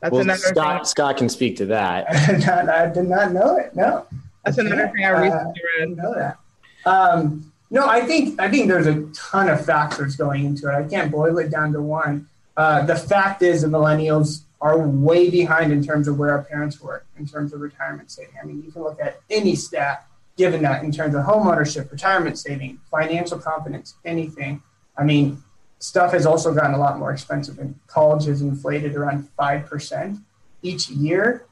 [0.00, 0.84] That's well, another Scott thing.
[0.86, 2.10] Scott can speak to that.
[2.68, 3.76] I did not know it.
[3.76, 4.06] No,
[4.44, 5.96] that's another thing I recently uh, read.
[5.96, 6.38] Know that.
[6.86, 10.72] Um, no, I think I think there's a ton of factors going into it.
[10.72, 12.28] I can't boil it down to one.
[12.56, 16.80] Uh, the fact is, the millennials are way behind in terms of where our parents
[16.80, 18.34] were in terms of retirement saving.
[18.42, 21.90] I mean, you can look at any stat given that in terms of home ownership,
[21.90, 24.62] retirement saving, financial confidence, anything.
[24.96, 25.42] I mean,
[25.78, 30.22] stuff has also gotten a lot more expensive, and college has inflated around 5%
[30.62, 31.46] each year.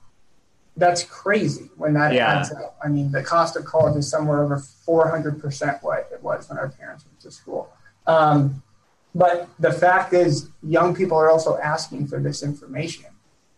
[0.76, 2.38] That's crazy when that yeah.
[2.38, 2.78] adds up.
[2.82, 6.68] I mean, the cost of college is somewhere over 400% what it was when our
[6.68, 7.70] parents went to school.
[8.06, 8.62] Um,
[9.18, 13.06] but the fact is, young people are also asking for this information.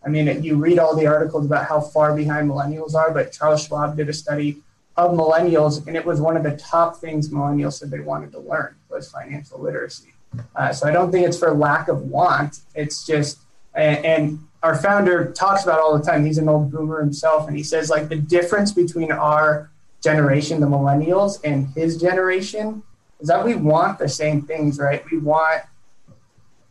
[0.03, 3.65] I mean, you read all the articles about how far behind millennials are, but Charles
[3.65, 4.57] Schwab did a study
[4.97, 8.39] of millennials, and it was one of the top things millennials said they wanted to
[8.39, 10.13] learn was financial literacy.
[10.55, 12.61] Uh, so I don't think it's for lack of want.
[12.73, 13.37] It's just,
[13.75, 16.25] and, and our founder talks about all the time.
[16.25, 19.69] He's an old boomer himself, and he says like the difference between our
[20.03, 22.81] generation, the millennials, and his generation
[23.21, 25.03] is that we want the same things, right?
[25.11, 25.63] We want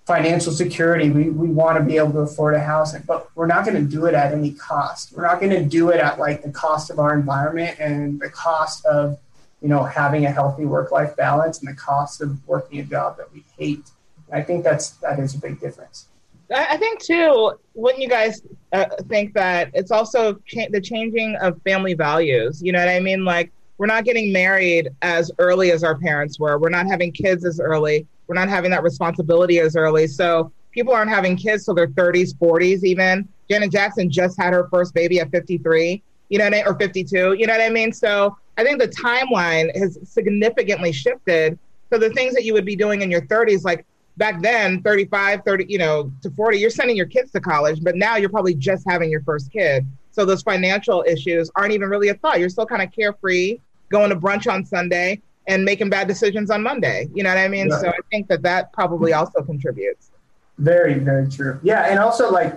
[0.04, 1.08] financial security.
[1.08, 3.88] We, we want to be able to afford a house, but we're not going to
[3.88, 5.12] do it at any cost.
[5.12, 8.28] We're not going to do it at like the cost of our environment and the
[8.28, 9.18] cost of,
[9.62, 13.32] you know, having a healthy work-life balance and the cost of working a job that
[13.32, 13.88] we hate.
[14.32, 16.06] I think that's, that is a big difference.
[16.52, 21.62] I think too, wouldn't you guys uh, think that it's also cha- the changing of
[21.62, 22.60] family values?
[22.60, 23.24] You know what I mean?
[23.24, 26.58] Like we're not getting married as early as our parents were.
[26.58, 28.06] We're not having kids as early.
[28.26, 30.06] We're not having that responsibility as early.
[30.06, 33.26] So people aren't having kids till their 30s, 40s, even.
[33.48, 37.54] Janet Jackson just had her first baby at 53, you know, or 52, you know
[37.54, 37.90] what I mean?
[37.90, 41.58] So I think the timeline has significantly shifted.
[41.90, 43.86] So the things that you would be doing in your 30s, like
[44.18, 47.94] back then 35 30 you know to 40 you're sending your kids to college but
[47.94, 52.08] now you're probably just having your first kid so those financial issues aren't even really
[52.08, 53.56] a thought you're still kind of carefree
[53.90, 57.48] going to brunch on sunday and making bad decisions on monday you know what i
[57.48, 57.78] mean Yeah.
[57.78, 60.10] so i think that that probably also contributes
[60.58, 61.58] Very, very true.
[61.62, 62.52] Yeah, and also like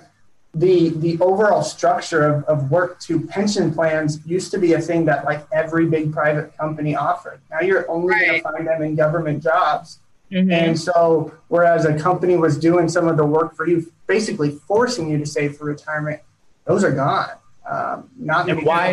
[0.63, 5.05] the the overall structure of, of work to pension plans used to be a thing
[5.09, 7.39] that like every big private company offered.
[7.49, 8.25] Now you're only Right.
[8.27, 9.99] going to find them in government jobs.
[10.31, 10.51] Mhm.
[10.51, 13.77] And so, whereas a company was doing some of the work for you,
[14.15, 16.19] basically forcing you to save for retirement,
[16.67, 17.31] those are gone.
[17.73, 18.85] Um, not And why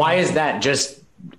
[0.00, 0.52] why is that?
[0.60, 0.86] Just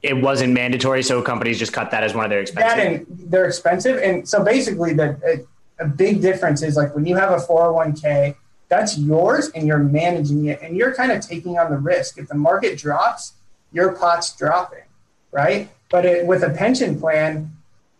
[0.01, 2.73] it wasn't mandatory, so companies just cut that as one of their expenses.
[2.73, 3.97] that and they're expensive.
[3.97, 5.47] And so basically, the
[5.79, 8.35] a, a big difference is like when you have a 401k,
[8.69, 12.17] that's yours and you're managing it and you're kind of taking on the risk.
[12.17, 13.33] If the market drops,
[13.71, 14.83] your pot's dropping,
[15.31, 15.69] right?
[15.89, 17.51] But it, with a pension plan,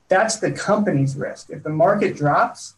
[0.08, 1.50] that's the company's risk.
[1.50, 2.76] If the market drops,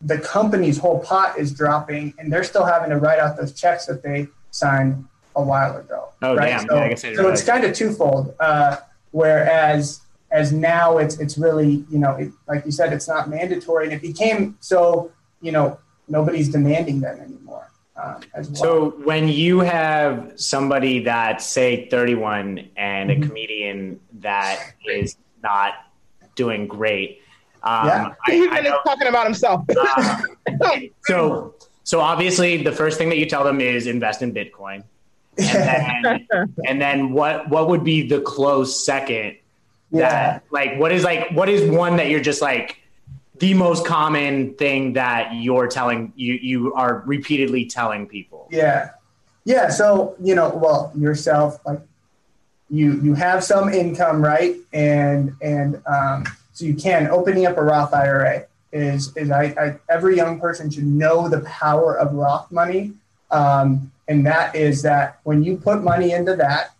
[0.00, 3.86] the company's whole pot is dropping and they're still having to write out those checks
[3.86, 6.08] that they signed a while ago.
[6.22, 6.48] Oh, right?
[6.50, 6.68] damn.
[6.68, 8.34] So, Yeah, I guess I didn't so it's kind of twofold.
[8.40, 8.76] Uh,
[9.12, 13.84] whereas as now it's it's really you know it, like you said it's not mandatory
[13.86, 15.76] and it became so you know
[16.08, 18.56] nobody's demanding them anymore um, as well.
[18.56, 23.22] So when you have somebody that's say 31 and Mm-hmm.
[23.22, 25.74] a comedian that is not
[26.36, 27.20] doing great,
[27.62, 28.08] um, Yeah.
[28.26, 30.22] I, He's I been talking about himself uh,
[31.04, 34.84] so so obviously the first thing that you tell them is invest in Bitcoin,
[35.40, 39.36] and then, and then what what would be the close second
[39.90, 40.08] yeah.
[40.08, 42.76] that like what is like what is one that you're just like
[43.38, 48.90] the most common thing that you're telling you you are repeatedly telling people Yeah.
[49.44, 49.70] Yeah.
[49.70, 51.80] So, you know, well, yourself, like
[52.68, 54.56] you, you have some income, right?
[54.72, 59.76] And, and, um, so you can opening up a Roth IRA is, is I, I,
[59.88, 62.92] every young person should know the power of Roth money.
[63.30, 66.72] Um, and that is that when you put money into that,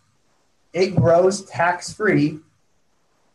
[0.73, 2.39] it grows tax free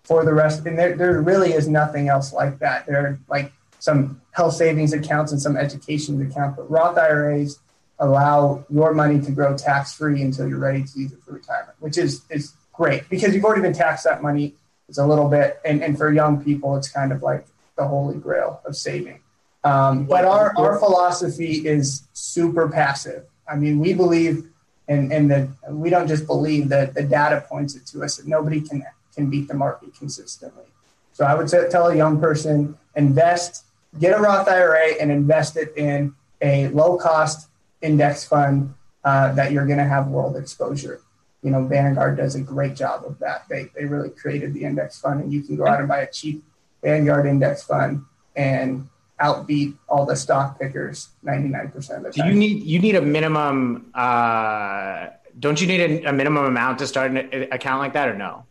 [0.05, 0.67] for the rest.
[0.67, 2.85] And there, there really is nothing else like that.
[2.85, 7.59] There are like some health savings accounts and some education accounts, but Roth IRAs
[7.99, 11.77] allow your money to grow tax free until you're ready to use it for retirement,
[11.81, 14.53] which is is great because you've already been taxed that money.
[14.91, 18.19] It's a little bit, and, and for young people, it's kind of like the holy
[18.19, 19.21] grail of saving.
[19.65, 23.25] Um, but our, our philosophy is super passive.
[23.49, 24.49] I mean, we believe,
[24.89, 28.27] and and that we don't just believe that the data points it to us that
[28.27, 30.65] nobody can can beat the market consistently.
[31.13, 33.65] So I would tell a young person invest,
[33.99, 37.49] get a Roth IRA, and invest it in a low cost
[37.81, 41.01] index fund uh, that you're going to have world exposure.
[41.43, 43.49] You know, Vanguard does a great job of that.
[43.49, 46.11] They they really created the index fund, and you can go out and buy a
[46.11, 46.45] cheap
[46.83, 48.05] Vanguard index fund
[48.35, 48.89] and
[49.21, 52.31] outbeat all the stock pickers 99% of the do time.
[52.31, 55.07] you need you need a minimum uh
[55.39, 58.45] don't you need a, a minimum amount to start an account like that or no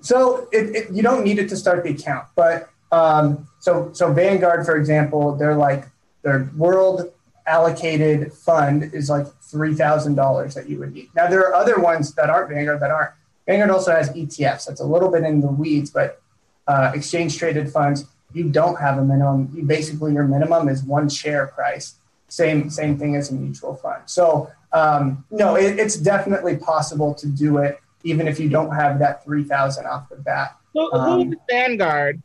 [0.00, 4.12] So it, it, you don't need it to start the account, but um, so so
[4.12, 5.86] Vanguard, for example, they're like
[6.22, 7.12] their world
[7.46, 11.08] allocated fund is like three thousand dollars that you would need.
[11.14, 13.12] Now there are other ones that aren't Vanguard that aren't.
[13.46, 14.66] Vanguard also has ETFs.
[14.66, 16.20] That's a little bit in the weeds, but
[16.66, 19.50] uh, exchange traded funds you don't have a minimum.
[19.54, 21.94] You basically your minimum is one share price.
[22.28, 24.02] Same same thing as a mutual fund.
[24.06, 28.98] So um, no, it, it's definitely possible to do it even if you don't have
[29.00, 30.56] that 3000 off the bat.
[30.72, 32.22] who, Um, who's Vanguard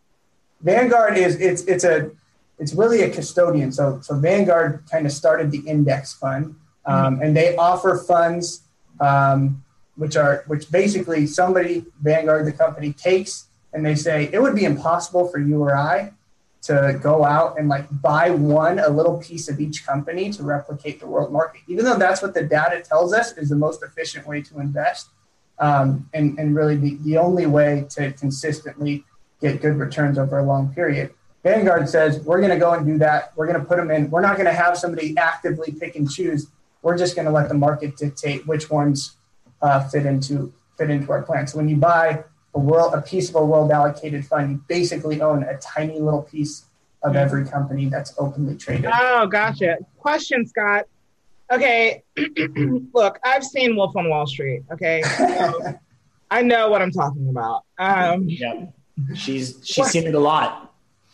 [0.61, 2.11] Vanguard is it's it's a
[2.59, 3.71] it's really a custodian.
[3.71, 8.61] So so Vanguard kind of started the index fund, um, and they offer funds
[8.99, 9.63] um,
[9.95, 14.65] which are which basically somebody Vanguard the company takes and they say it would be
[14.65, 16.13] impossible for you or I
[16.63, 20.99] to go out and like buy one a little piece of each company to replicate
[20.99, 24.25] the world market, even though that's what the data tells us is the most efficient
[24.25, 25.09] way to invest.
[25.59, 29.03] Um, and, and really the, the only way to consistently
[29.41, 31.13] get good returns over a long period.
[31.43, 33.33] Vanguard says, we're going to go and do that.
[33.35, 34.09] We're going to put them in.
[34.09, 36.47] We're not going to have somebody actively pick and choose.
[36.81, 39.17] We're just going to let the market dictate which ones
[39.61, 41.45] uh, fit into fit into our plan.
[41.45, 42.23] So when you buy
[42.55, 46.21] a world a piece of a world allocated fund, you basically own a tiny little
[46.23, 46.65] piece
[47.03, 48.89] of every company that's openly traded.
[48.93, 49.77] Oh, gotcha.
[49.97, 50.85] Question, Scott.
[51.51, 52.03] Okay,
[52.93, 54.63] look, I've seen Wolf on Wall Street.
[54.71, 55.79] Okay, so
[56.31, 57.63] I know what I'm talking about.
[57.77, 58.65] Um, yeah
[59.15, 60.71] she's she's seen it a lot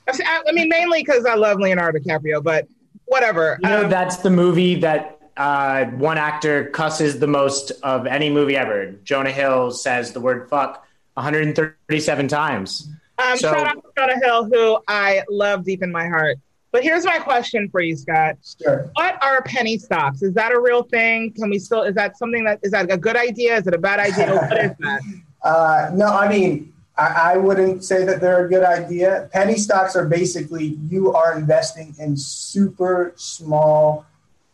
[0.07, 2.67] I've I, I mean, mainly because I love Leonardo DiCaprio, but
[3.05, 3.57] whatever.
[3.63, 8.29] you know Um, that's the movie that uh one actor cusses the most of any
[8.29, 10.85] movie ever jonah hill says the word fuck
[11.19, 16.07] 137 times um, so- shout out to Jonah Hill, who I love deep in my
[16.07, 16.37] heart.
[16.71, 18.37] But here's my question for you, Scott.
[18.61, 18.89] Sure.
[18.93, 20.21] What are penny stocks?
[20.21, 21.33] Is that a real thing?
[21.33, 21.81] Can we still?
[21.81, 23.57] Is that something that is that a good idea?
[23.57, 24.35] Is it a bad idea?
[24.35, 25.01] what is that?
[25.43, 29.29] Uh, no, I mean, I, I wouldn't say that they're a good idea.
[29.33, 34.05] Penny stocks are basically you are investing in super small,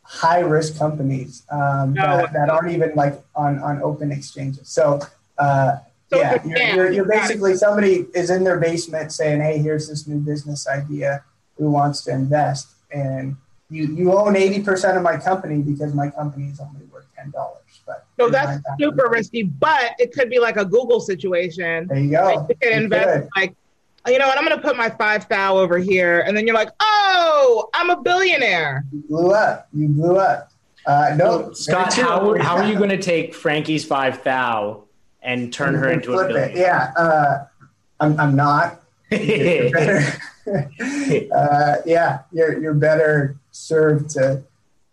[0.04, 2.17] high risk companies um, No.
[2.17, 4.69] that, that aren't even like on, on open exchanges.
[4.69, 5.01] So,
[5.38, 5.78] uh,
[6.09, 10.07] So yeah, you're, you're, you're basically somebody is in their basement saying, "Hey, here's this
[10.07, 11.23] new business idea.
[11.57, 13.35] Who wants to invest?" And
[13.69, 17.31] you you own eighty percent of my company because my company is only worth ten
[17.31, 17.61] dollars.
[17.85, 21.87] But So that's super risky, but it could be like a Google situation.
[21.87, 22.23] There you go.
[22.23, 23.29] Like you can You invest could.
[23.35, 23.55] like,
[24.07, 24.37] you know what?
[24.37, 27.89] I'm going to put my five thou over here, and then you're like, oh, I'm
[27.89, 28.85] a billionaire.
[28.91, 29.67] You blew up.
[29.73, 30.51] You blew up.
[30.85, 34.84] Uh, no, Scott, how, how are you going to take Franqi's five thou
[35.25, 36.49] and turn her into a Flip billion?
[36.51, 36.57] it.
[36.57, 37.45] Yeah, uh,
[37.99, 38.81] I'm, I'm not.
[39.11, 40.01] You're better.
[41.33, 44.43] uh, yeah, you're you're better served to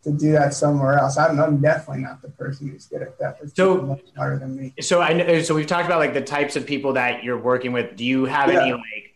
[0.05, 1.17] to do that somewhere else.
[1.17, 3.39] I'm, I'm definitely not the person who's good at that.
[3.39, 4.75] There's So- much smarter than me.
[4.81, 7.73] so I know, so we've talked about like the types of people that you're working
[7.73, 7.97] with.
[7.97, 9.15] Do you have any like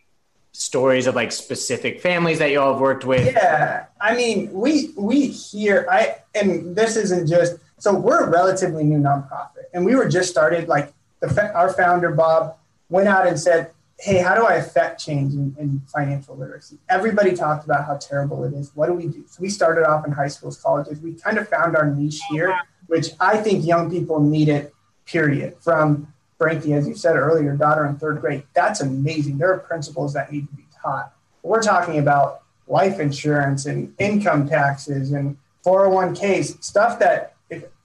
[0.53, 3.25] stories of like specific families that you all have worked with?
[3.25, 8.83] Yeah, I mean, we we hear I and this isn't just so we're a relatively
[8.83, 10.67] new nonprofit, and we were just started.
[10.67, 12.57] Like the our founder Bob
[12.89, 17.35] went out and said, "Hey, how do I affect change in, in financial literacy?" Everybody
[17.35, 18.71] talked about how terrible it is.
[18.75, 19.25] What do we do?
[19.27, 20.99] So we started off in high schools, colleges.
[20.99, 24.73] We kind of found our niche here, which I think young people need it.
[25.05, 25.55] Period.
[25.61, 28.43] From Franqi, as you said earlier, daughter in third grade.
[28.53, 29.37] That's amazing.
[29.37, 31.13] There are principles that need to be taught.
[31.43, 37.36] We're talking about life insurance and income taxes and 401ks, stuff that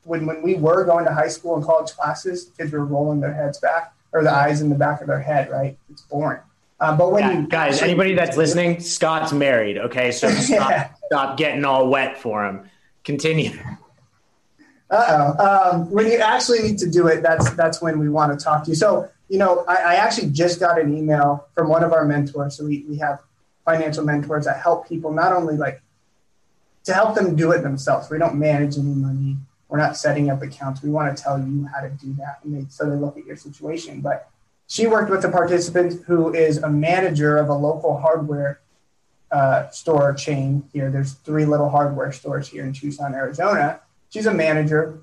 [0.04, 3.32] when, when we were going to high school and college classes, kids were rolling their
[3.32, 5.78] heads back or the eyes in the back of their head, right?
[5.90, 6.40] It's boring.
[6.80, 9.78] Uh, but when Yeah, you guys, actually- anybody that's listening, Scott's married.
[9.78, 10.88] Okay, so stop, Yeah.
[11.06, 12.68] stop getting all wet for him.
[13.04, 13.52] Continue.
[14.90, 15.70] Uh oh.
[15.78, 18.64] Um, when you actually need to do it, that's that's when we want to talk
[18.64, 18.74] to you.
[18.74, 22.56] So, you know, I, I actually just got an email from one of our mentors.
[22.58, 23.18] So we, we have
[23.64, 25.80] financial mentors that help people not only like
[26.84, 28.10] to help them do it themselves.
[28.10, 29.36] We don't manage any money.
[29.72, 30.82] We're not setting up accounts.
[30.82, 32.40] We want to tell you how to do that.
[32.44, 34.02] And they, so they look at your situation.
[34.02, 34.28] But
[34.66, 38.60] she worked with a participant who is a manager of a local hardware
[39.30, 40.90] uh, store chain here.
[40.90, 43.80] There's three little hardware stores here in Tucson, Arizona.
[44.10, 45.00] She's a manager.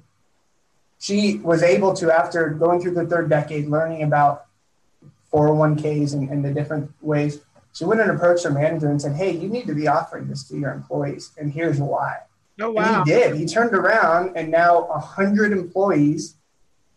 [1.00, 4.46] She was able to, after going through the third decade, learning about
[5.34, 7.40] 401ks and, and the different ways,
[7.74, 10.44] she went and approached her manager and said, Hey, you need to be offering this
[10.50, 11.32] to your employees.
[11.40, 12.18] And here's why.
[12.60, 13.36] Oh, And he did.
[13.36, 16.36] He turned around and now 100 employees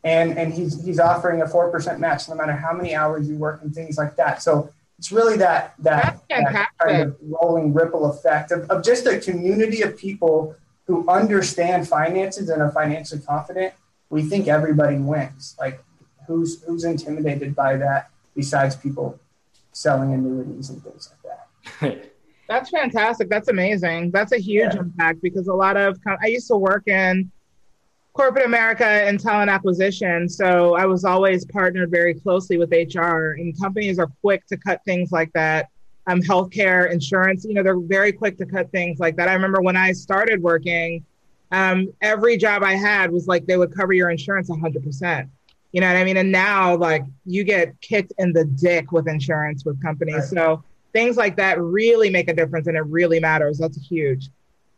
[0.05, 3.63] and, and he's, he's offering a 4% match no matter how many hours you work
[3.63, 4.43] and things like that.
[4.43, 9.21] So it's really that, that, that kind of rolling ripple effect of, of just a
[9.21, 13.75] community of people who understand finances and are financially confident.
[14.11, 15.57] We think everybody wins.
[15.59, 15.83] Like
[16.27, 19.21] who's, who's intimidated by that besides people
[19.73, 21.23] selling annuities and things like
[21.81, 22.09] that.
[22.53, 23.31] That's fantastic.
[23.31, 24.11] That's amazing.
[24.11, 24.81] That's a huge Yeah.
[24.81, 27.31] impact because a lot of I used to work in
[28.13, 33.37] corporate America and talent acquisition, so I was always partnered very closely with HR.
[33.39, 35.71] And companies are quick to cut things like that.
[36.07, 39.29] Um, healthcare, insurance, you know, they're very quick to cut things like that.
[39.29, 41.05] I remember when I started working,
[41.53, 45.29] um, every job I had was like they would cover your insurance 100%.
[45.71, 46.19] You know what I mean?
[46.19, 50.17] And now, like, you get kicked in the dick with insurance with companies.
[50.17, 50.25] Right.
[50.25, 53.59] So things like that really make a difference and it really matters.
[53.59, 54.29] That's huge.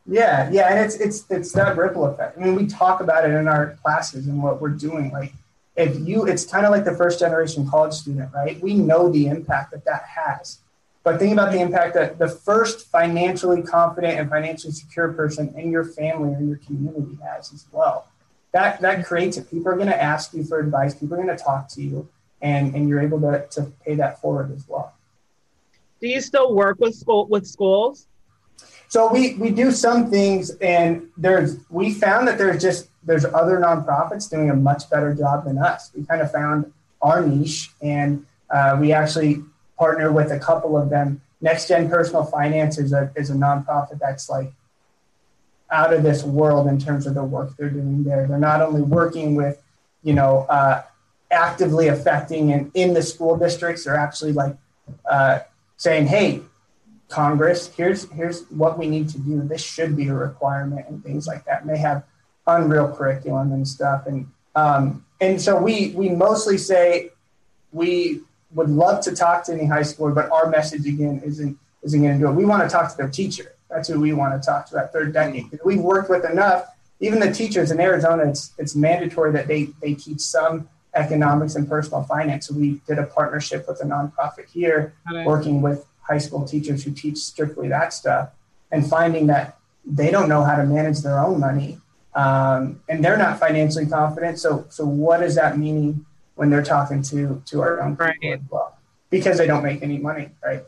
[0.07, 2.37] Yeah, yeah, and it's it's it's that ripple effect.
[2.37, 5.11] I mean, we talk about it in our classes and what we're doing.
[5.11, 5.33] Like,
[5.77, 8.61] if you, it's kind of like the first generation college student, right?
[8.61, 10.59] We know the impact that that has.
[11.05, 15.71] But think about the impact that the first financially confident and financially secure person in
[15.71, 18.09] your family or your community has as well.
[18.53, 19.51] That that creates it.
[19.51, 20.95] People are going to ask you for advice.
[20.95, 22.09] People are going to talk to you,
[22.41, 24.94] and and you're able to to pay that forward as well.
[26.05, 28.09] Do you still work with school with schools?
[28.89, 33.57] So we we do some things, and there's we found that there's just there's other
[33.59, 35.91] nonprofits doing a much better job than us.
[35.97, 39.45] We kind of found our niche, and uh, we actually
[39.79, 41.23] partner with a couple of them.
[41.41, 44.53] Next Gen Personal Finance is a is a nonprofit that's like
[45.71, 48.27] out of this world in terms of the work they're doing there.
[48.27, 49.59] They're not only working with
[50.03, 50.83] you know uh,
[51.31, 54.55] actively affecting and in the school districts, they're actually like
[55.11, 55.39] uh,
[55.77, 56.43] saying, hey
[57.09, 59.43] Congress, here's here's what we need to do.
[59.43, 61.61] This should be a requirement and things like that.
[61.61, 62.05] And they have
[62.47, 64.07] unreal curriculum and stuff.
[64.07, 67.11] And um, and so we we mostly say
[67.73, 68.21] we
[68.53, 72.15] would love to talk to any high schooler, but our message again isn't isn't going
[72.15, 72.33] to do it.
[72.33, 73.55] We want to talk to their teacher.
[73.69, 75.59] That's who we want to talk to that third decade.
[75.65, 76.67] We've worked with enough.
[77.01, 81.69] Even the teachers in Arizona, it's it's mandatory that they they teach some economics and
[81.69, 82.51] personal finance.
[82.51, 87.19] We did a partnership with a nonprofit here, working with high school teachers who teach
[87.19, 88.31] strictly that stuff,
[88.71, 91.79] and finding that they don't know how to manage their own money,
[92.15, 94.39] um, and they're not financially confident.
[94.39, 98.33] So so what does that mean when they're talking to to our young people right.
[98.35, 98.79] as well?
[99.11, 100.63] Because they don't make any money, right?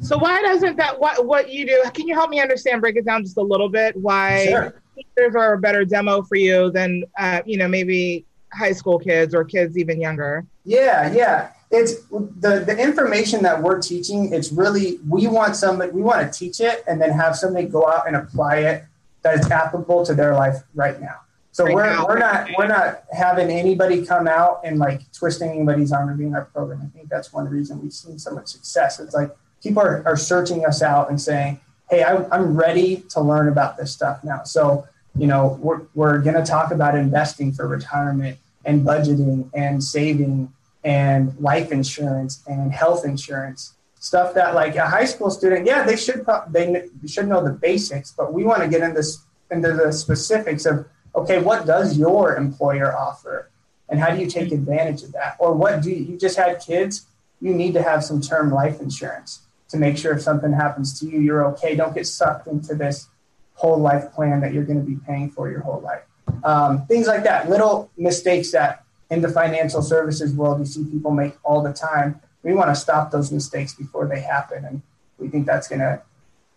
[0.00, 1.82] So why doesn't that what what you do?
[1.94, 2.80] Can you help me understand?
[2.80, 3.96] Break it down just a little bit.
[3.96, 4.82] Why sure.
[4.94, 8.26] teachers are a better demo for you than uh, you know maybe
[8.56, 10.46] high school kids or kids even younger?
[10.64, 11.50] Yeah, yeah.
[11.70, 14.32] It's the the information that we're teaching.
[14.32, 17.88] It's really we want somebody we want to teach it and then have somebody go
[17.88, 18.84] out and apply it
[19.22, 21.16] that is applicable to their life right now.
[21.50, 22.06] So right we're now.
[22.06, 26.34] we're not we're not having anybody come out and like twisting anybody's arm or being
[26.34, 26.82] our program.
[26.84, 29.00] I think that's one reason we've seen so much success.
[29.00, 33.20] It's like people are, are searching us out and saying, hey, I, I'm ready to
[33.20, 34.44] learn about this stuff now.
[34.44, 34.86] So,
[35.16, 40.52] you know, we're, we're going to talk about investing for retirement and budgeting and saving
[40.84, 45.96] and life insurance and health insurance stuff that like a high school student yeah they
[45.96, 49.02] should they should know the basics but we want to get into
[49.50, 53.50] into the specifics of okay what does your employer offer
[53.88, 56.60] and how do you take advantage of that or what do you, you just had
[56.60, 57.06] kids
[57.40, 61.06] you need to have some term life insurance to make sure if something happens to
[61.06, 61.74] you, you're okay.
[61.74, 63.08] Don't get sucked into this
[63.54, 66.05] whole life plan that you're going to be paying for your whole life.
[66.44, 71.10] Um, things like that, little mistakes that in the financial services world you see people
[71.10, 72.20] make all the time.
[72.42, 74.82] We want to stop those mistakes before they happen, and
[75.18, 76.02] we think that's going to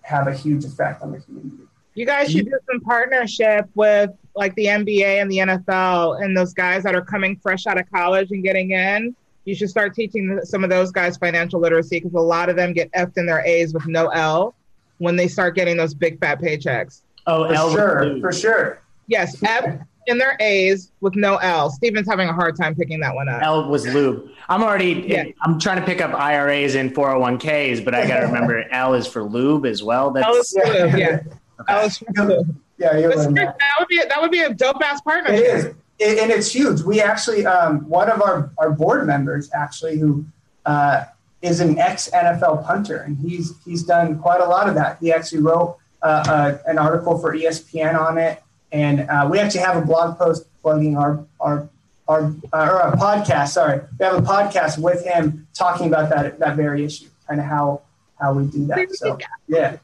[0.03, 1.63] have a huge effect on the community.
[1.95, 6.53] You guys should do some partnership with like the NBA and the NFL and those
[6.53, 9.15] guys that are coming fresh out of college and getting in
[9.49, 12.72] you should start teaching some of those guys financial literacy because a lot of them
[12.72, 14.53] get F'd in their A's with no L
[14.99, 17.01] when they start getting those big fat paychecks.
[17.26, 18.82] Oh, for L sure, for sure.
[19.10, 21.70] Yes, F in their A's with no L.
[21.70, 23.41] Steven's having a hard time picking that one up.
[23.43, 24.30] L was lube.
[24.47, 25.03] I'm already.
[25.07, 25.26] Yeah.
[25.41, 29.05] I'm trying to pick up IRAs and 401ks, but I got to remember L is
[29.05, 30.12] for lube as well.
[30.12, 30.97] That's, L is for lube.
[30.97, 31.20] Yeah.
[31.60, 31.74] Okay.
[31.74, 32.55] L is for lube.
[32.78, 33.34] Yeah, that.
[33.36, 35.43] that would be that would be a dope ass partnership.
[35.43, 36.82] It is and it's huge.
[36.82, 40.26] We actually, um, one of our, our board members actually, who
[40.66, 41.05] uh,
[41.41, 44.97] is an ex NFL punter, and he's he's done quite a lot of that.
[45.01, 48.41] He actually wrote uh, uh, an article for ESPN on it,
[48.72, 51.70] and uh, we actually have a blog post plugging our our
[52.07, 53.49] our uh, or a podcast.
[53.49, 57.45] Sorry, we have a podcast with him talking about that that very issue, kind of
[57.45, 57.82] how
[58.20, 58.91] how we do that.
[58.95, 59.17] So
[59.47, 59.78] yeah,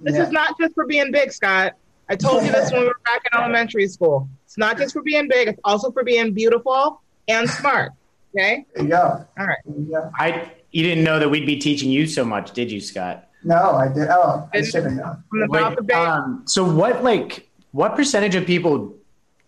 [0.00, 0.24] this yeah.
[0.24, 1.74] is not just for being big, Scott.
[2.08, 4.28] I told you this when we were back in elementary school.
[4.44, 7.92] It's not just for being big, it's also for being beautiful and smart.
[8.34, 8.64] Okay?
[8.74, 9.26] There you go.
[9.38, 9.58] All right.
[9.66, 13.28] You I you didn't know that we'd be teaching you so much, did you, Scott?
[13.42, 14.08] No, I did.
[14.08, 15.22] Oh, I should have known.
[15.32, 17.45] Wait, um, so what like
[17.76, 18.94] what percentage of people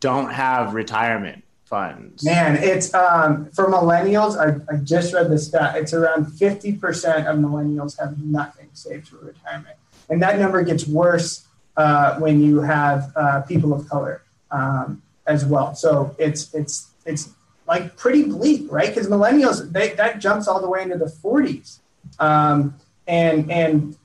[0.01, 2.23] don't have retirement funds?
[2.23, 4.37] Man, it's um, for millennials.
[4.37, 5.77] I, I just read the stat.
[5.77, 6.77] It's around 50%
[7.27, 9.77] of millennials have nothing saved for retirement.
[10.11, 11.47] And that number gets worse
[11.79, 15.75] uh, when you have uh, people of color um, as well.
[15.75, 17.31] So it's it's it's
[17.67, 18.89] like pretty bleak, right?
[18.89, 21.79] Because millennials they, that jumps all the way into the 40s,
[22.19, 22.75] um,
[23.07, 23.97] and and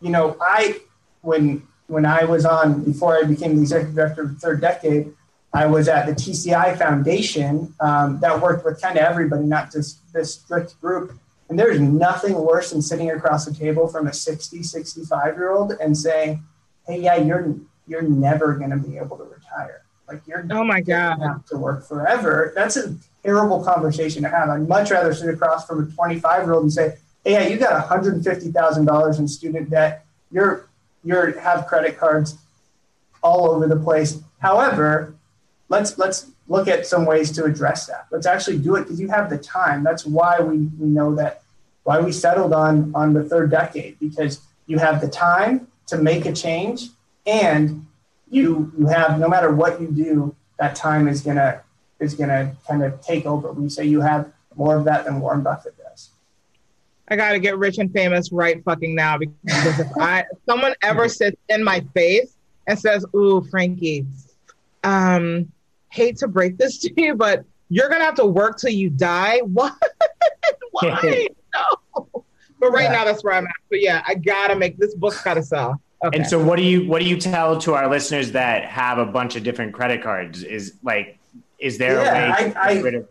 [0.00, 0.80] you know I
[1.22, 5.12] when when I was on before I became the executive director of the third decade,
[5.52, 10.00] I was at the TCI Foundation um, that worked with kind of everybody, not just
[10.14, 11.12] this strict group.
[11.50, 15.72] And there's nothing worse than sitting across the table from a 60, 65 year old
[15.72, 16.42] and saying,
[16.86, 19.82] hey, yeah, you're you're never going to be able to retire.
[20.08, 22.52] Like you're oh my god have to work forever.
[22.54, 24.48] That's a terrible conversation to have.
[24.48, 27.58] I'd much rather sit across from a 25 year old and say, hey, yeah, you
[27.58, 30.06] got 150 thousand dollars in student debt.
[30.30, 30.68] You're
[31.04, 32.36] you're have credit cards
[33.22, 34.20] all over the place.
[34.38, 35.14] However,
[35.68, 38.06] let's let's look at some ways to address that.
[38.10, 39.82] Let's actually do it because you have the time.
[39.82, 41.42] That's why we, we know that
[41.84, 46.26] why we settled on on the third decade because you have the time to make
[46.26, 46.88] a change
[47.26, 47.86] and
[48.30, 51.60] you you have no matter what you do that time is gonna
[52.00, 55.42] is gonna kind of take over we say you have more of that than warren
[55.42, 55.76] buffett
[57.12, 61.36] i gotta get rich and famous right fucking now because if i someone ever sits
[61.48, 62.36] in my face
[62.66, 64.06] and says ooh franqi
[64.84, 65.50] um
[65.90, 69.38] hate to break this to you but you're gonna have to work till you die
[69.44, 69.74] what
[70.70, 72.24] why no
[72.60, 72.92] but right yeah.
[72.92, 76.18] now that's where i'm at but yeah i gotta make this book's gotta sell Okay.
[76.18, 79.06] And so what do you what do you tell to our listeners that have a
[79.06, 80.42] bunch of different credit cards?
[80.42, 81.20] Is like
[81.60, 83.02] is there yeah, a way I, I,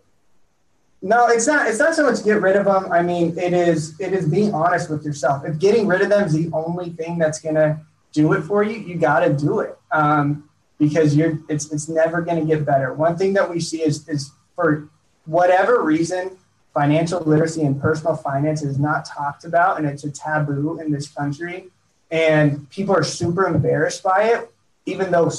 [1.02, 1.68] No, it's not.
[1.68, 2.92] It's not so much get rid of them.
[2.92, 4.00] I mean, it is.
[4.00, 5.44] It is being honest with yourself.
[5.46, 7.82] If getting rid of them is the only thing that's gonna
[8.12, 10.48] do it for you, you got to do it um,
[10.78, 11.40] because you're.
[11.50, 12.94] It's it's never gonna get better.
[12.94, 14.90] One thing that we see is is for
[15.26, 16.38] whatever reason,
[16.72, 21.08] financial literacy and personal finance is not talked about, and it's a taboo in this
[21.08, 21.70] country,
[22.12, 24.52] and people are super embarrassed by it,
[24.86, 25.32] even though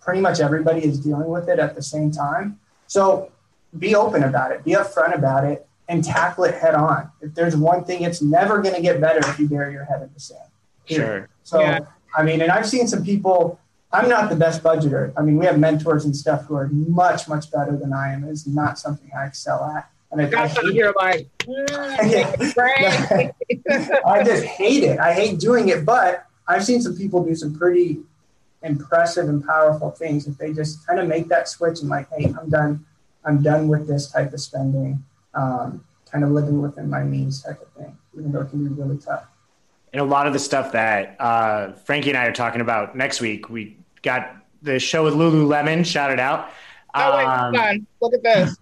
[0.00, 2.60] pretty much everybody is dealing with it at the same time.
[2.86, 3.32] So
[3.76, 7.10] be open about it, be upfront about it, and tackle it head on.
[7.20, 10.02] If there's one thing, it's never going to get better if you bury your head
[10.02, 10.50] in the sand.
[10.86, 11.28] Sure.
[11.44, 11.80] So, Yeah.
[12.16, 13.60] I mean, and I've seen some people.
[13.90, 15.12] I'm not the best budgeter.
[15.16, 18.24] I mean, we have mentors and stuff who are much, much better than I am.
[18.24, 22.54] It's not something I excel at, and I, I Got something hate here like, mm,
[22.54, 23.32] brain.
[24.06, 24.98] I just hate it.
[24.98, 28.00] I hate doing it, but I've seen some people do some pretty
[28.62, 32.32] impressive and powerful things if they just kind of make that switch and like, hey,
[32.38, 32.84] I'm done.
[33.28, 35.04] I'm done with this type of spending.
[35.34, 38.74] Um, kind of living within my means type of thing, even though it can be
[38.80, 39.24] really tough.
[39.92, 43.20] And a lot of the stuff that uh, Franqi and I are talking about next
[43.20, 45.84] week, we got the show with Lululemon.
[45.84, 46.50] Shout it out.
[46.94, 47.86] Oh wait, Um, on.
[48.00, 48.56] Look at this.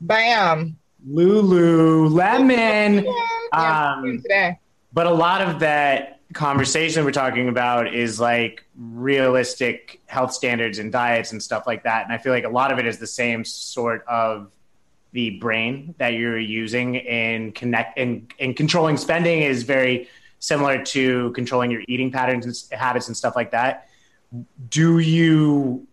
[0.00, 0.76] Bam.
[1.08, 3.04] Lululemon.
[3.52, 4.58] Yeah, Um, today.
[4.92, 10.92] But a lot of that conversation we're talking about is like realistic health standards and
[10.92, 12.04] diets and stuff like that.
[12.04, 14.52] And I feel like a lot of it is the same sort of
[15.12, 20.08] the brain that you're using in connect in, in controlling spending is very
[20.38, 23.88] similar to controlling your eating patterns and habits and stuff like that.
[24.68, 25.86] Do you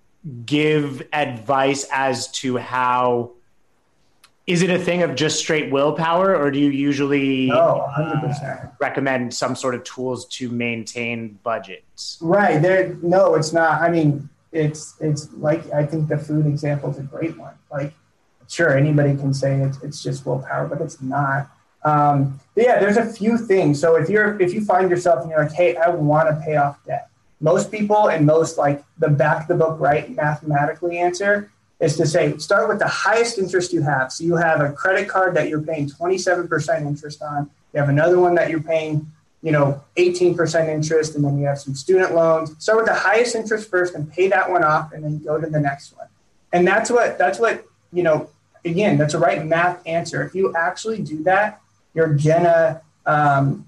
[0.46, 3.32] give advice as to how
[4.48, 8.72] is it a thing of just straight willpower or do you usually No, 100%.
[8.80, 12.18] recommend some sort of tools to maintain budgets.
[12.22, 12.96] Right there.
[13.02, 13.82] No, it's not.
[13.82, 17.54] I mean, it's it's like I think the food example is a great one.
[17.70, 17.94] Like,
[18.48, 21.52] sure, anybody can say it's it's just willpower, but it's not.
[21.84, 23.80] Um, yeah, there's a few things.
[23.80, 26.56] So if you're if you find yourself and you're like, hey, I want to pay
[26.56, 27.10] off debt.
[27.42, 32.06] Most people and most like the back of the book right mathematically answer is to
[32.06, 34.12] say start with the highest interest you have.
[34.12, 37.50] So you have a credit card that you're paying 27% interest on.
[37.74, 39.12] You have another one that you're paying
[39.42, 42.56] you know, 18% interest, and then you have some student loans.
[42.60, 45.48] Start with the highest interest first and pay that one off, and then go to
[45.48, 46.08] the next one.
[46.52, 48.30] And that's what that's what you know.
[48.66, 50.24] Again, that's a right math answer.
[50.24, 51.62] If you actually do that,
[51.94, 53.66] you're gonna um,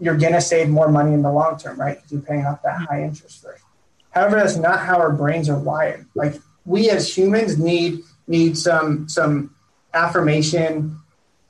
[0.00, 1.96] you're gonna save more money in the long term, right?
[1.96, 3.62] Because you're paying off that high interest first.
[4.10, 6.06] However, that's not how our brains are wired.
[6.14, 6.34] Like
[6.64, 9.54] we as humans need need some some
[9.94, 10.98] affirmation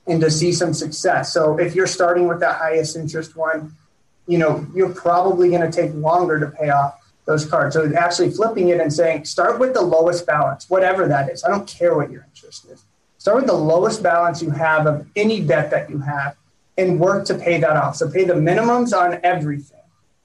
[0.06, 1.32] and to see some success.
[1.32, 3.76] So if you're starting with that highest interest one,
[4.26, 7.74] you know, you're probably going to take longer to pay off those cards.
[7.74, 11.44] So actually flipping it and saying, start with the lowest balance, whatever that is.
[11.44, 12.82] I don't care what your interest is.
[13.18, 16.36] Start with the lowest balance you have of any debt that you have
[16.76, 17.94] and work to pay that off.
[17.94, 19.78] So pay the minimums on everything,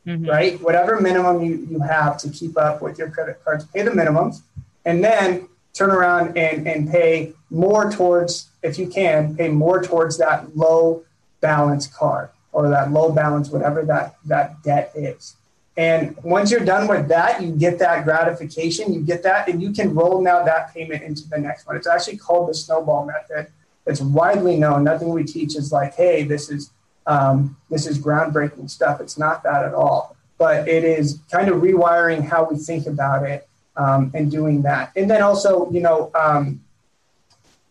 [0.07, 0.25] mm-hmm.
[0.25, 0.59] right?
[0.59, 4.41] Whatever minimum you, you have to keep up with your credit cards, pay the minimums
[4.87, 10.17] and then turn around and, and pay more towards, if you can, pay more towards
[10.17, 11.03] that low
[11.41, 15.35] balance card or that low balance, whatever that, that debt is.
[15.75, 19.71] And once you're done with that, you get that gratification, you get that, and you
[19.73, 21.75] can roll now that payment into the next one.
[21.75, 23.51] It's actually called the snowball method.
[23.85, 24.85] It's widely known.
[24.85, 26.71] Nothing we teach is like, hey, this is
[27.05, 28.99] um, this is groundbreaking stuff.
[28.99, 30.17] It's not that at all.
[30.37, 33.47] But it is kind of rewiring how we think about it
[33.77, 34.91] um, and doing that.
[34.95, 36.61] And then also, you know, um,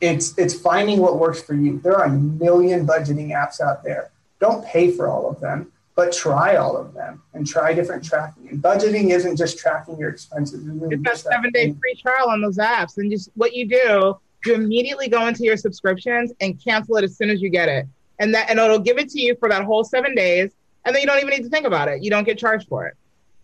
[0.00, 1.80] it's it's finding what works for you.
[1.80, 4.10] There are a million budgeting apps out there.
[4.40, 8.48] Don't pay for all of them, but try all of them and try different tracking.
[8.48, 10.68] And budgeting isn't just tracking your expenses.
[10.90, 12.98] It's that seven day free trial on those apps.
[12.98, 17.16] And just what you do, you immediately go into your subscriptions and cancel it as
[17.16, 17.86] soon as you get it.
[18.18, 20.52] And that and it'll give it to you for that whole seven days.
[20.84, 22.02] And then you don't even need to think about it.
[22.02, 22.94] You don't get charged for it.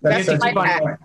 [0.02, 1.00] That's, That's such a good point.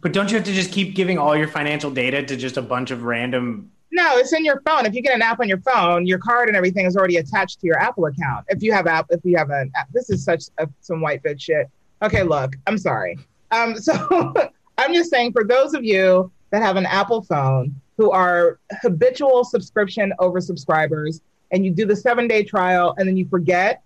[0.00, 2.62] But don't you have to just keep giving all your financial data to just a
[2.62, 3.70] bunch of random?
[3.92, 4.86] No, it's in your phone.
[4.86, 7.60] If you get an app on your phone, your card and everything is already attached
[7.60, 8.46] to your Apple account.
[8.48, 11.22] If you have app, if you have an app, this is such a, some white
[11.22, 11.68] bitch shit.
[12.02, 13.18] Okay, look, I'm sorry.
[13.50, 14.34] Um, so
[14.78, 19.44] I'm just saying for those of you that have an Apple phone who are habitual
[19.44, 21.20] subscription over subscribers,
[21.52, 23.82] and you do the seven day trial and then you forget,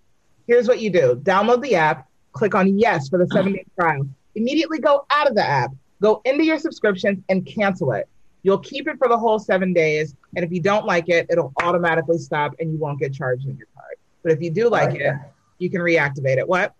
[0.47, 4.07] here's what you do: download the app, click on yes for the seven day trial.
[4.35, 5.71] Immediately go out of the app,
[6.01, 8.07] go into your subscriptions, and cancel it.
[8.43, 10.15] You'll keep it for the whole seven days.
[10.35, 13.57] And if you don't like it, it'll automatically stop and you won't get charged on
[13.57, 13.95] your card.
[14.23, 15.33] But if you do like like it, that.
[15.57, 16.47] you can reactivate it.
[16.47, 16.73] What?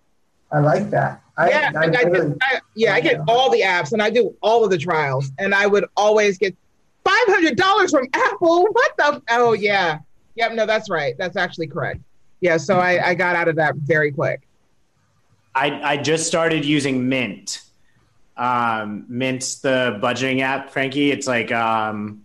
[0.52, 1.22] I like that.
[1.38, 4.02] I, yeah, I, I, I really- get, I, yeah, I get all the apps and
[4.02, 5.32] I do all of the trials.
[5.40, 6.56] And I would always get
[7.06, 8.68] $500 from Apple.
[8.72, 9.22] What the?
[9.32, 10.00] Oh, yeah.
[10.36, 11.16] Yep, no, that's right.
[11.18, 12.00] That's actually correct.
[12.40, 14.48] Yeah, so I, I got out of that very quick.
[15.56, 17.64] I, I just started using Mint.
[18.38, 21.12] Um, Mint's the budgeting app, Franqi.
[21.12, 22.24] It's like um,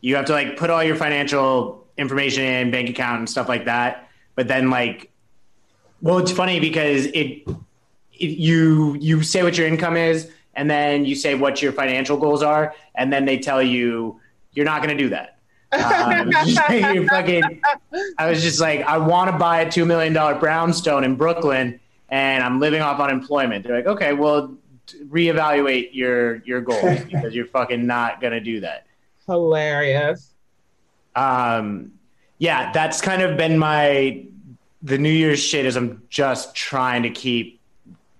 [0.00, 3.64] you have to like put all your financial information in, bank account and stuff like
[3.64, 4.08] that.
[4.36, 5.10] But then like,
[6.00, 7.42] well, it's funny because it,
[8.12, 12.16] it you you say what your income is, and then you say what your financial
[12.16, 14.20] goals are, and then they tell you
[14.52, 15.38] you're not going to do that.
[15.72, 16.32] Um,
[17.08, 17.60] fucking,
[18.16, 21.78] I was just like, I want to buy a two million dollar brownstone in Brooklyn,
[22.08, 23.64] and I'm living off unemployment.
[23.64, 24.56] They're like, okay, well,
[25.08, 28.86] reevaluate your your goals because you're fucking not gonna do that.
[29.26, 30.34] Hilarious.
[31.14, 31.92] Um,
[32.38, 34.24] yeah, that's kind of been my
[34.82, 35.66] the New Year's shit.
[35.66, 37.60] Is I'm just trying to keep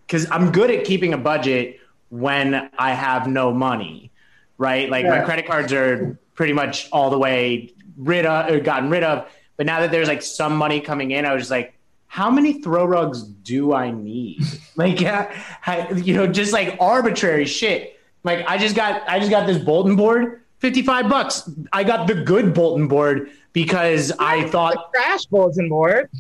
[0.07, 4.11] because I'm good at keeping a budget when I have no money,
[4.57, 4.89] right?
[4.91, 5.19] Like yeah.
[5.19, 9.29] my credit cards are pretty much all the way rid of or gotten rid of.
[9.57, 11.78] But now that there's like some money coming in, I was just like,
[12.09, 14.43] how many throw rugs do I need?
[14.77, 18.01] like, yeah, you know, just like arbitrary shit.
[18.25, 21.49] Like, I just got, I just got this Bolton board, fifty-five bucks.
[21.73, 26.11] I got the good Bolton board because I thought trash Bolton board.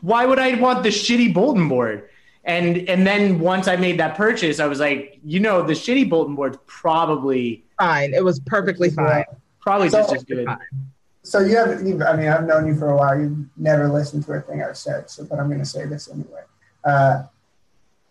[0.00, 2.08] Why would I want the shitty Bolton board?
[2.48, 6.08] And and then once I made that purchase, I was like, you know, the shitty
[6.08, 8.14] bulletin board's probably fine.
[8.14, 9.24] It was perfectly fine.
[9.60, 10.48] Probably so, just as good.
[11.22, 13.18] So you have, I mean, I've known you for a while.
[13.18, 16.08] You've never listened to a thing I've said, so but I'm going to say this
[16.08, 16.42] anyway.
[16.84, 17.24] Uh,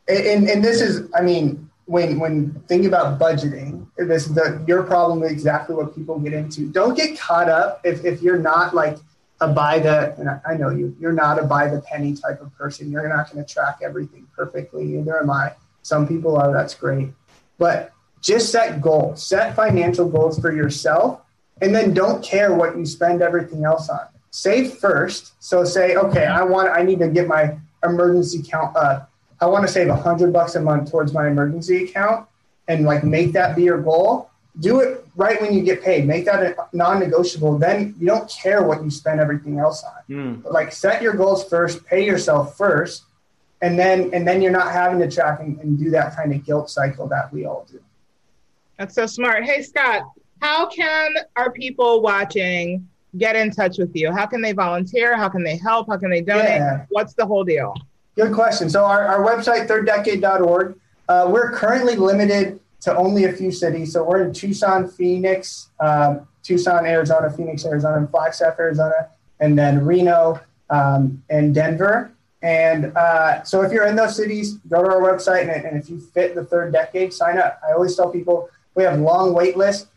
[0.08, 5.24] and and this is, I mean, when when thinking about budgeting, this the your problem
[5.24, 6.70] is exactly what people get into.
[6.70, 8.98] Don't get caught up if if you're not like
[9.40, 12.54] a buy the and I, know you you're not a buy the penny type of
[12.58, 12.92] person.
[12.92, 14.84] You're not going to track everything perfectly.
[14.84, 15.54] Neither am I.
[15.82, 16.52] Some people are.
[16.52, 17.10] That's great,
[17.58, 21.22] but just set goals, set financial goals for yourself,
[21.62, 24.08] and then don't care what you spend everything else on.
[24.32, 25.34] Save first.
[25.40, 29.12] So say, okay, I want, I need to get my emergency account up.
[29.40, 32.28] I want to save a hundred bucks a month towards my emergency account,
[32.68, 34.30] and like make that be your goal.
[34.60, 36.08] Do it right when you get paid.
[36.08, 37.60] Make that a non-negotiable.
[37.60, 40.16] Then you don't care what you spend everything else on.
[40.16, 40.44] Mm.
[40.44, 41.86] But like set your goals first.
[41.86, 43.04] Pay yourself first,
[43.62, 46.44] and then and then you're not having to track and, and do that kind of
[46.44, 47.80] guilt cycle that we all do.
[48.80, 49.44] That's so smart.
[49.44, 50.04] Hey, Scott,
[50.42, 54.12] how can our people watching get in touch with you?
[54.12, 55.16] How can they volunteer?
[55.16, 55.88] How can they help?
[55.88, 56.46] How can they donate?
[56.46, 56.86] Yeah.
[56.90, 57.74] What's the whole deal?
[58.16, 58.70] Good question.
[58.70, 63.94] So, our, our website, thirddecade.org, uh, we're currently limited to only a few cities.
[63.94, 69.10] So, we're in Tucson, Phoenix, um, Tucson, Arizona, Phoenix, Arizona, and Flagstaff, Arizona,
[69.40, 72.12] and then Reno um, and Denver.
[72.42, 75.90] And uh, so, if you're in those cities, go to our website, and, and if
[75.90, 77.60] you fit the third decade, sign up.
[77.68, 79.88] I always tell people we have long wait lists.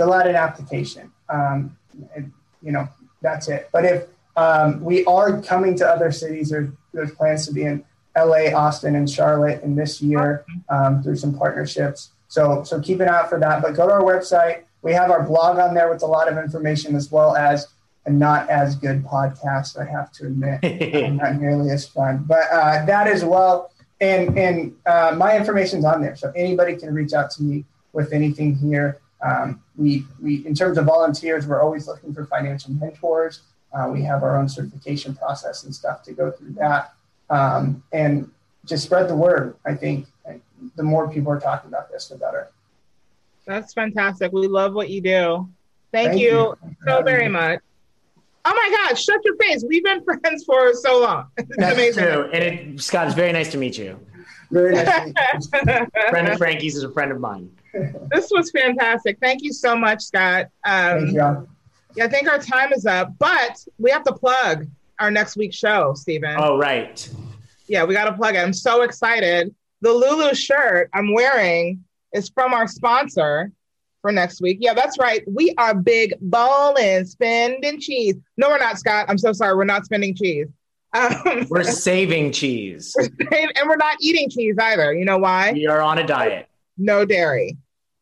[0.00, 1.10] Out an application.
[1.28, 1.76] Um,
[2.14, 2.32] and,
[2.62, 2.88] you know,
[3.22, 3.68] that's it.
[3.72, 7.84] But if um, we are coming to other cities, there's, there's plans to be in
[8.16, 12.10] LA, Austin, and Charlotte in this year um, through some partnerships.
[12.28, 13.62] So, so keep an eye out for that.
[13.62, 14.64] But go to our website.
[14.82, 17.68] We have our blog on there with a lot of information as well as
[18.06, 19.78] a not as good podcast.
[19.78, 20.62] I have to admit,
[21.14, 23.72] not nearly as fun, but uh, that as well.
[24.00, 28.12] And and uh, my information's on there, so anybody can reach out to me with
[28.12, 29.00] anything here.
[29.22, 33.42] Um, we, we, in terms of volunteers, we're always looking for financial mentors.
[33.72, 36.94] Uh, we have our own certification process and stuff to go through that.
[37.28, 38.30] Um, and
[38.64, 39.56] just spread the word.
[39.64, 40.06] I think
[40.76, 42.50] the more people are talking about this, the better.
[43.46, 44.32] That's fantastic.
[44.32, 45.48] We love what you do.
[45.92, 47.32] Thank, Thank you, you so very me.
[47.32, 47.60] much.
[48.44, 49.64] Oh my God, shut your face.
[49.66, 51.26] We've been friends for so long.
[51.36, 52.04] That's amazing.
[52.04, 52.30] true.
[52.32, 53.98] And it, Scott, it's very nice to meet you.
[54.50, 55.12] Very nice.
[55.48, 57.50] friend of Franqi's is a friend of mine.
[58.10, 59.18] This was fantastic.
[59.20, 60.46] Thank you so much, Scott.
[60.64, 61.48] Um, Thank you.
[61.96, 64.66] Yeah, I think our time is up, but we have to plug
[65.00, 66.36] our next week's show, Stephen.
[66.38, 67.08] Oh, right.
[67.68, 68.38] Yeah, we got to plug it.
[68.38, 69.54] I'm so excited.
[69.80, 73.50] The Lulu shirt I'm wearing is from our sponsor
[74.02, 74.58] for next week.
[74.60, 75.22] Yeah, that's right.
[75.26, 78.14] We are big ballin', spending cheese.
[78.36, 79.06] No, we're not, Scott.
[79.08, 79.56] I'm so sorry.
[79.56, 80.48] We're not spending cheese.
[80.92, 82.94] Um, we're saving cheese.
[82.96, 83.08] We're
[83.56, 84.92] and we're not eating cheese either.
[84.92, 85.52] You know why?
[85.52, 86.48] We are on a diet.
[86.78, 87.56] No dairy.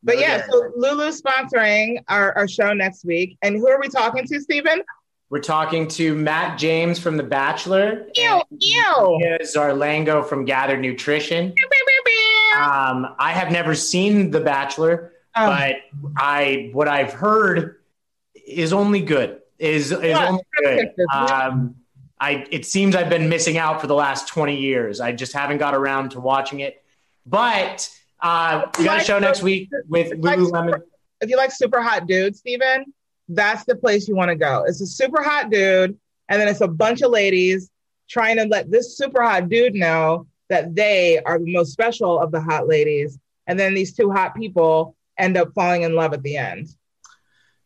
[0.05, 3.37] But yeah, so Lulu's sponsoring our, our show next week.
[3.41, 4.83] And who are we talking to, Stephen?
[5.31, 8.05] We're talking to Matt James from The Bachelor.
[8.15, 9.37] Ew, ew.
[9.41, 11.53] Zarlango from Gathered Nutrition.
[12.55, 15.47] Um, I have never seen The Bachelor, oh.
[15.47, 15.77] but
[16.15, 17.81] I what I've heard
[18.47, 19.41] is only good.
[19.57, 20.93] Is is yeah, only good.
[21.11, 21.77] Um,
[22.19, 25.01] I it seems I've been missing out for the last 20 years.
[25.01, 26.83] I just haven't got around to watching it.
[27.25, 27.89] But
[28.21, 30.81] uh, we got a show next week with Lululemon.
[31.21, 32.85] If you like super hot dudes, Steven,
[33.29, 34.63] that's the place you want to go.
[34.67, 35.97] It's a super hot dude,
[36.29, 37.69] and then it's a bunch of ladies
[38.07, 42.31] trying to let this super hot dude know that they are the most special of
[42.31, 43.17] the hot ladies.
[43.47, 46.69] And then these two hot people end up falling in love at the end.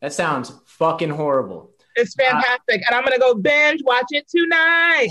[0.02, 1.72] That sounds fucking horrible.
[1.96, 5.10] It's fantastic, uh, and I'm gonna go binge watch it tonight.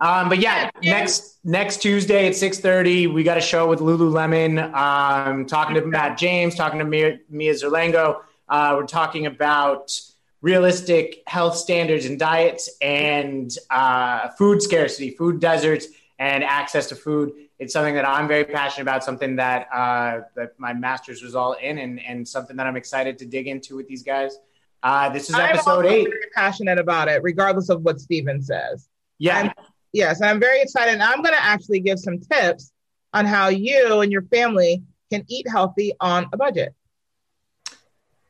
[0.00, 4.72] um, but yeah, next next Tuesday at 6:30, we got a show with Lululemon.
[4.74, 8.20] Um, talking to Matt James, talking to Mia, Mia Zerlengo.
[8.48, 9.92] Uh, we're talking about
[10.40, 15.86] realistic health standards and diets and uh, food scarcity, food deserts,
[16.18, 17.32] and access to food.
[17.58, 21.54] It's something that I'm very passionate about, something that uh, that my master's was all
[21.54, 24.38] in, and, and something that I'm excited to dig into with these guys.
[24.82, 26.08] Uh, this is episode I'm eight.
[26.08, 28.88] Very passionate about it, regardless of what Steven says.
[29.18, 29.38] Yeah.
[29.38, 30.94] I'm, yes, I'm very excited.
[30.94, 32.72] And I'm going to actually give some tips
[33.12, 36.74] on how you and your family can eat healthy on a budget.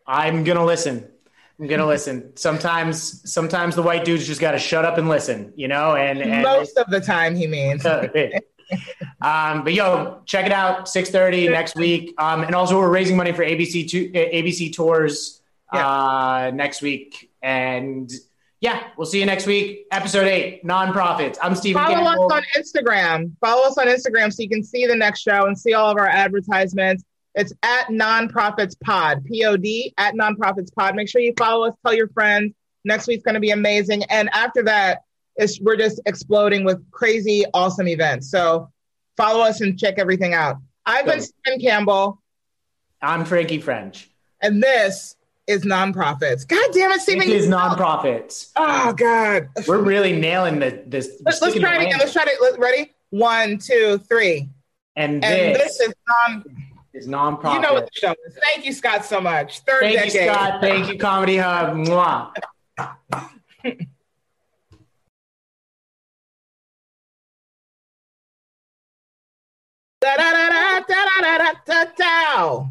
[0.06, 1.06] I'm gonna listen.
[1.60, 2.34] I'm gonna listen.
[2.36, 5.96] Sometimes, sometimes the white dudes just got to shut up and listen, you know.
[5.96, 7.84] And, and most of the time, he means.
[9.20, 10.88] um, but yo, check it out.
[10.88, 12.14] Six thirty next week.
[12.16, 15.37] Um, and also, we're raising money for ABC to, ABC tours
[15.72, 15.86] yeah.
[15.86, 17.30] uh, next week.
[17.42, 18.10] And
[18.60, 19.86] yeah, we'll see you next week.
[19.92, 21.38] Episode eight, Non Prophets.
[21.40, 21.82] I'm Steven.
[21.82, 22.32] Follow Campbell.
[22.32, 23.32] us on Instagram.
[23.40, 25.96] Follow us on Instagram so you can see the next show and see all of
[25.96, 27.04] our advertisements.
[27.34, 30.96] It's at Nonprofits Pod, P O D, at Nonprofits Pod.
[30.96, 32.52] Make sure you follow us, tell your friends.
[32.84, 34.02] Next week's going to be amazing.
[34.04, 35.02] And after that,
[35.36, 38.28] it's, we're just exploding with crazy, awesome events.
[38.28, 38.72] So
[39.16, 40.56] follow us and check everything out.
[40.84, 42.20] I've been Steven Campbell.
[43.00, 44.08] I'm Franqi French.
[44.40, 45.14] And this
[45.48, 46.44] is Non Prophets.
[46.44, 47.26] God damn it, Steven.
[47.26, 48.52] This is Non Prophets.
[48.54, 49.48] Oh, God.
[49.66, 51.20] We're really nailing the, this.
[51.24, 51.98] Let's, let's try it again.
[51.98, 52.40] Let's try it.
[52.40, 52.92] Let's, ready?
[53.10, 54.50] One, two, three.
[54.94, 56.44] And this, and this is non
[56.92, 57.54] is nonprofit.
[57.54, 58.38] You know what the show is.
[58.42, 59.60] Thank you, Scott, so much.
[59.60, 60.14] Third Thank decade.
[60.14, 60.60] you, Scott.
[60.60, 61.76] Thank you, Comedy Hub.
[61.76, 62.34] Mwah.
[70.00, 72.70] da da da da da da da da da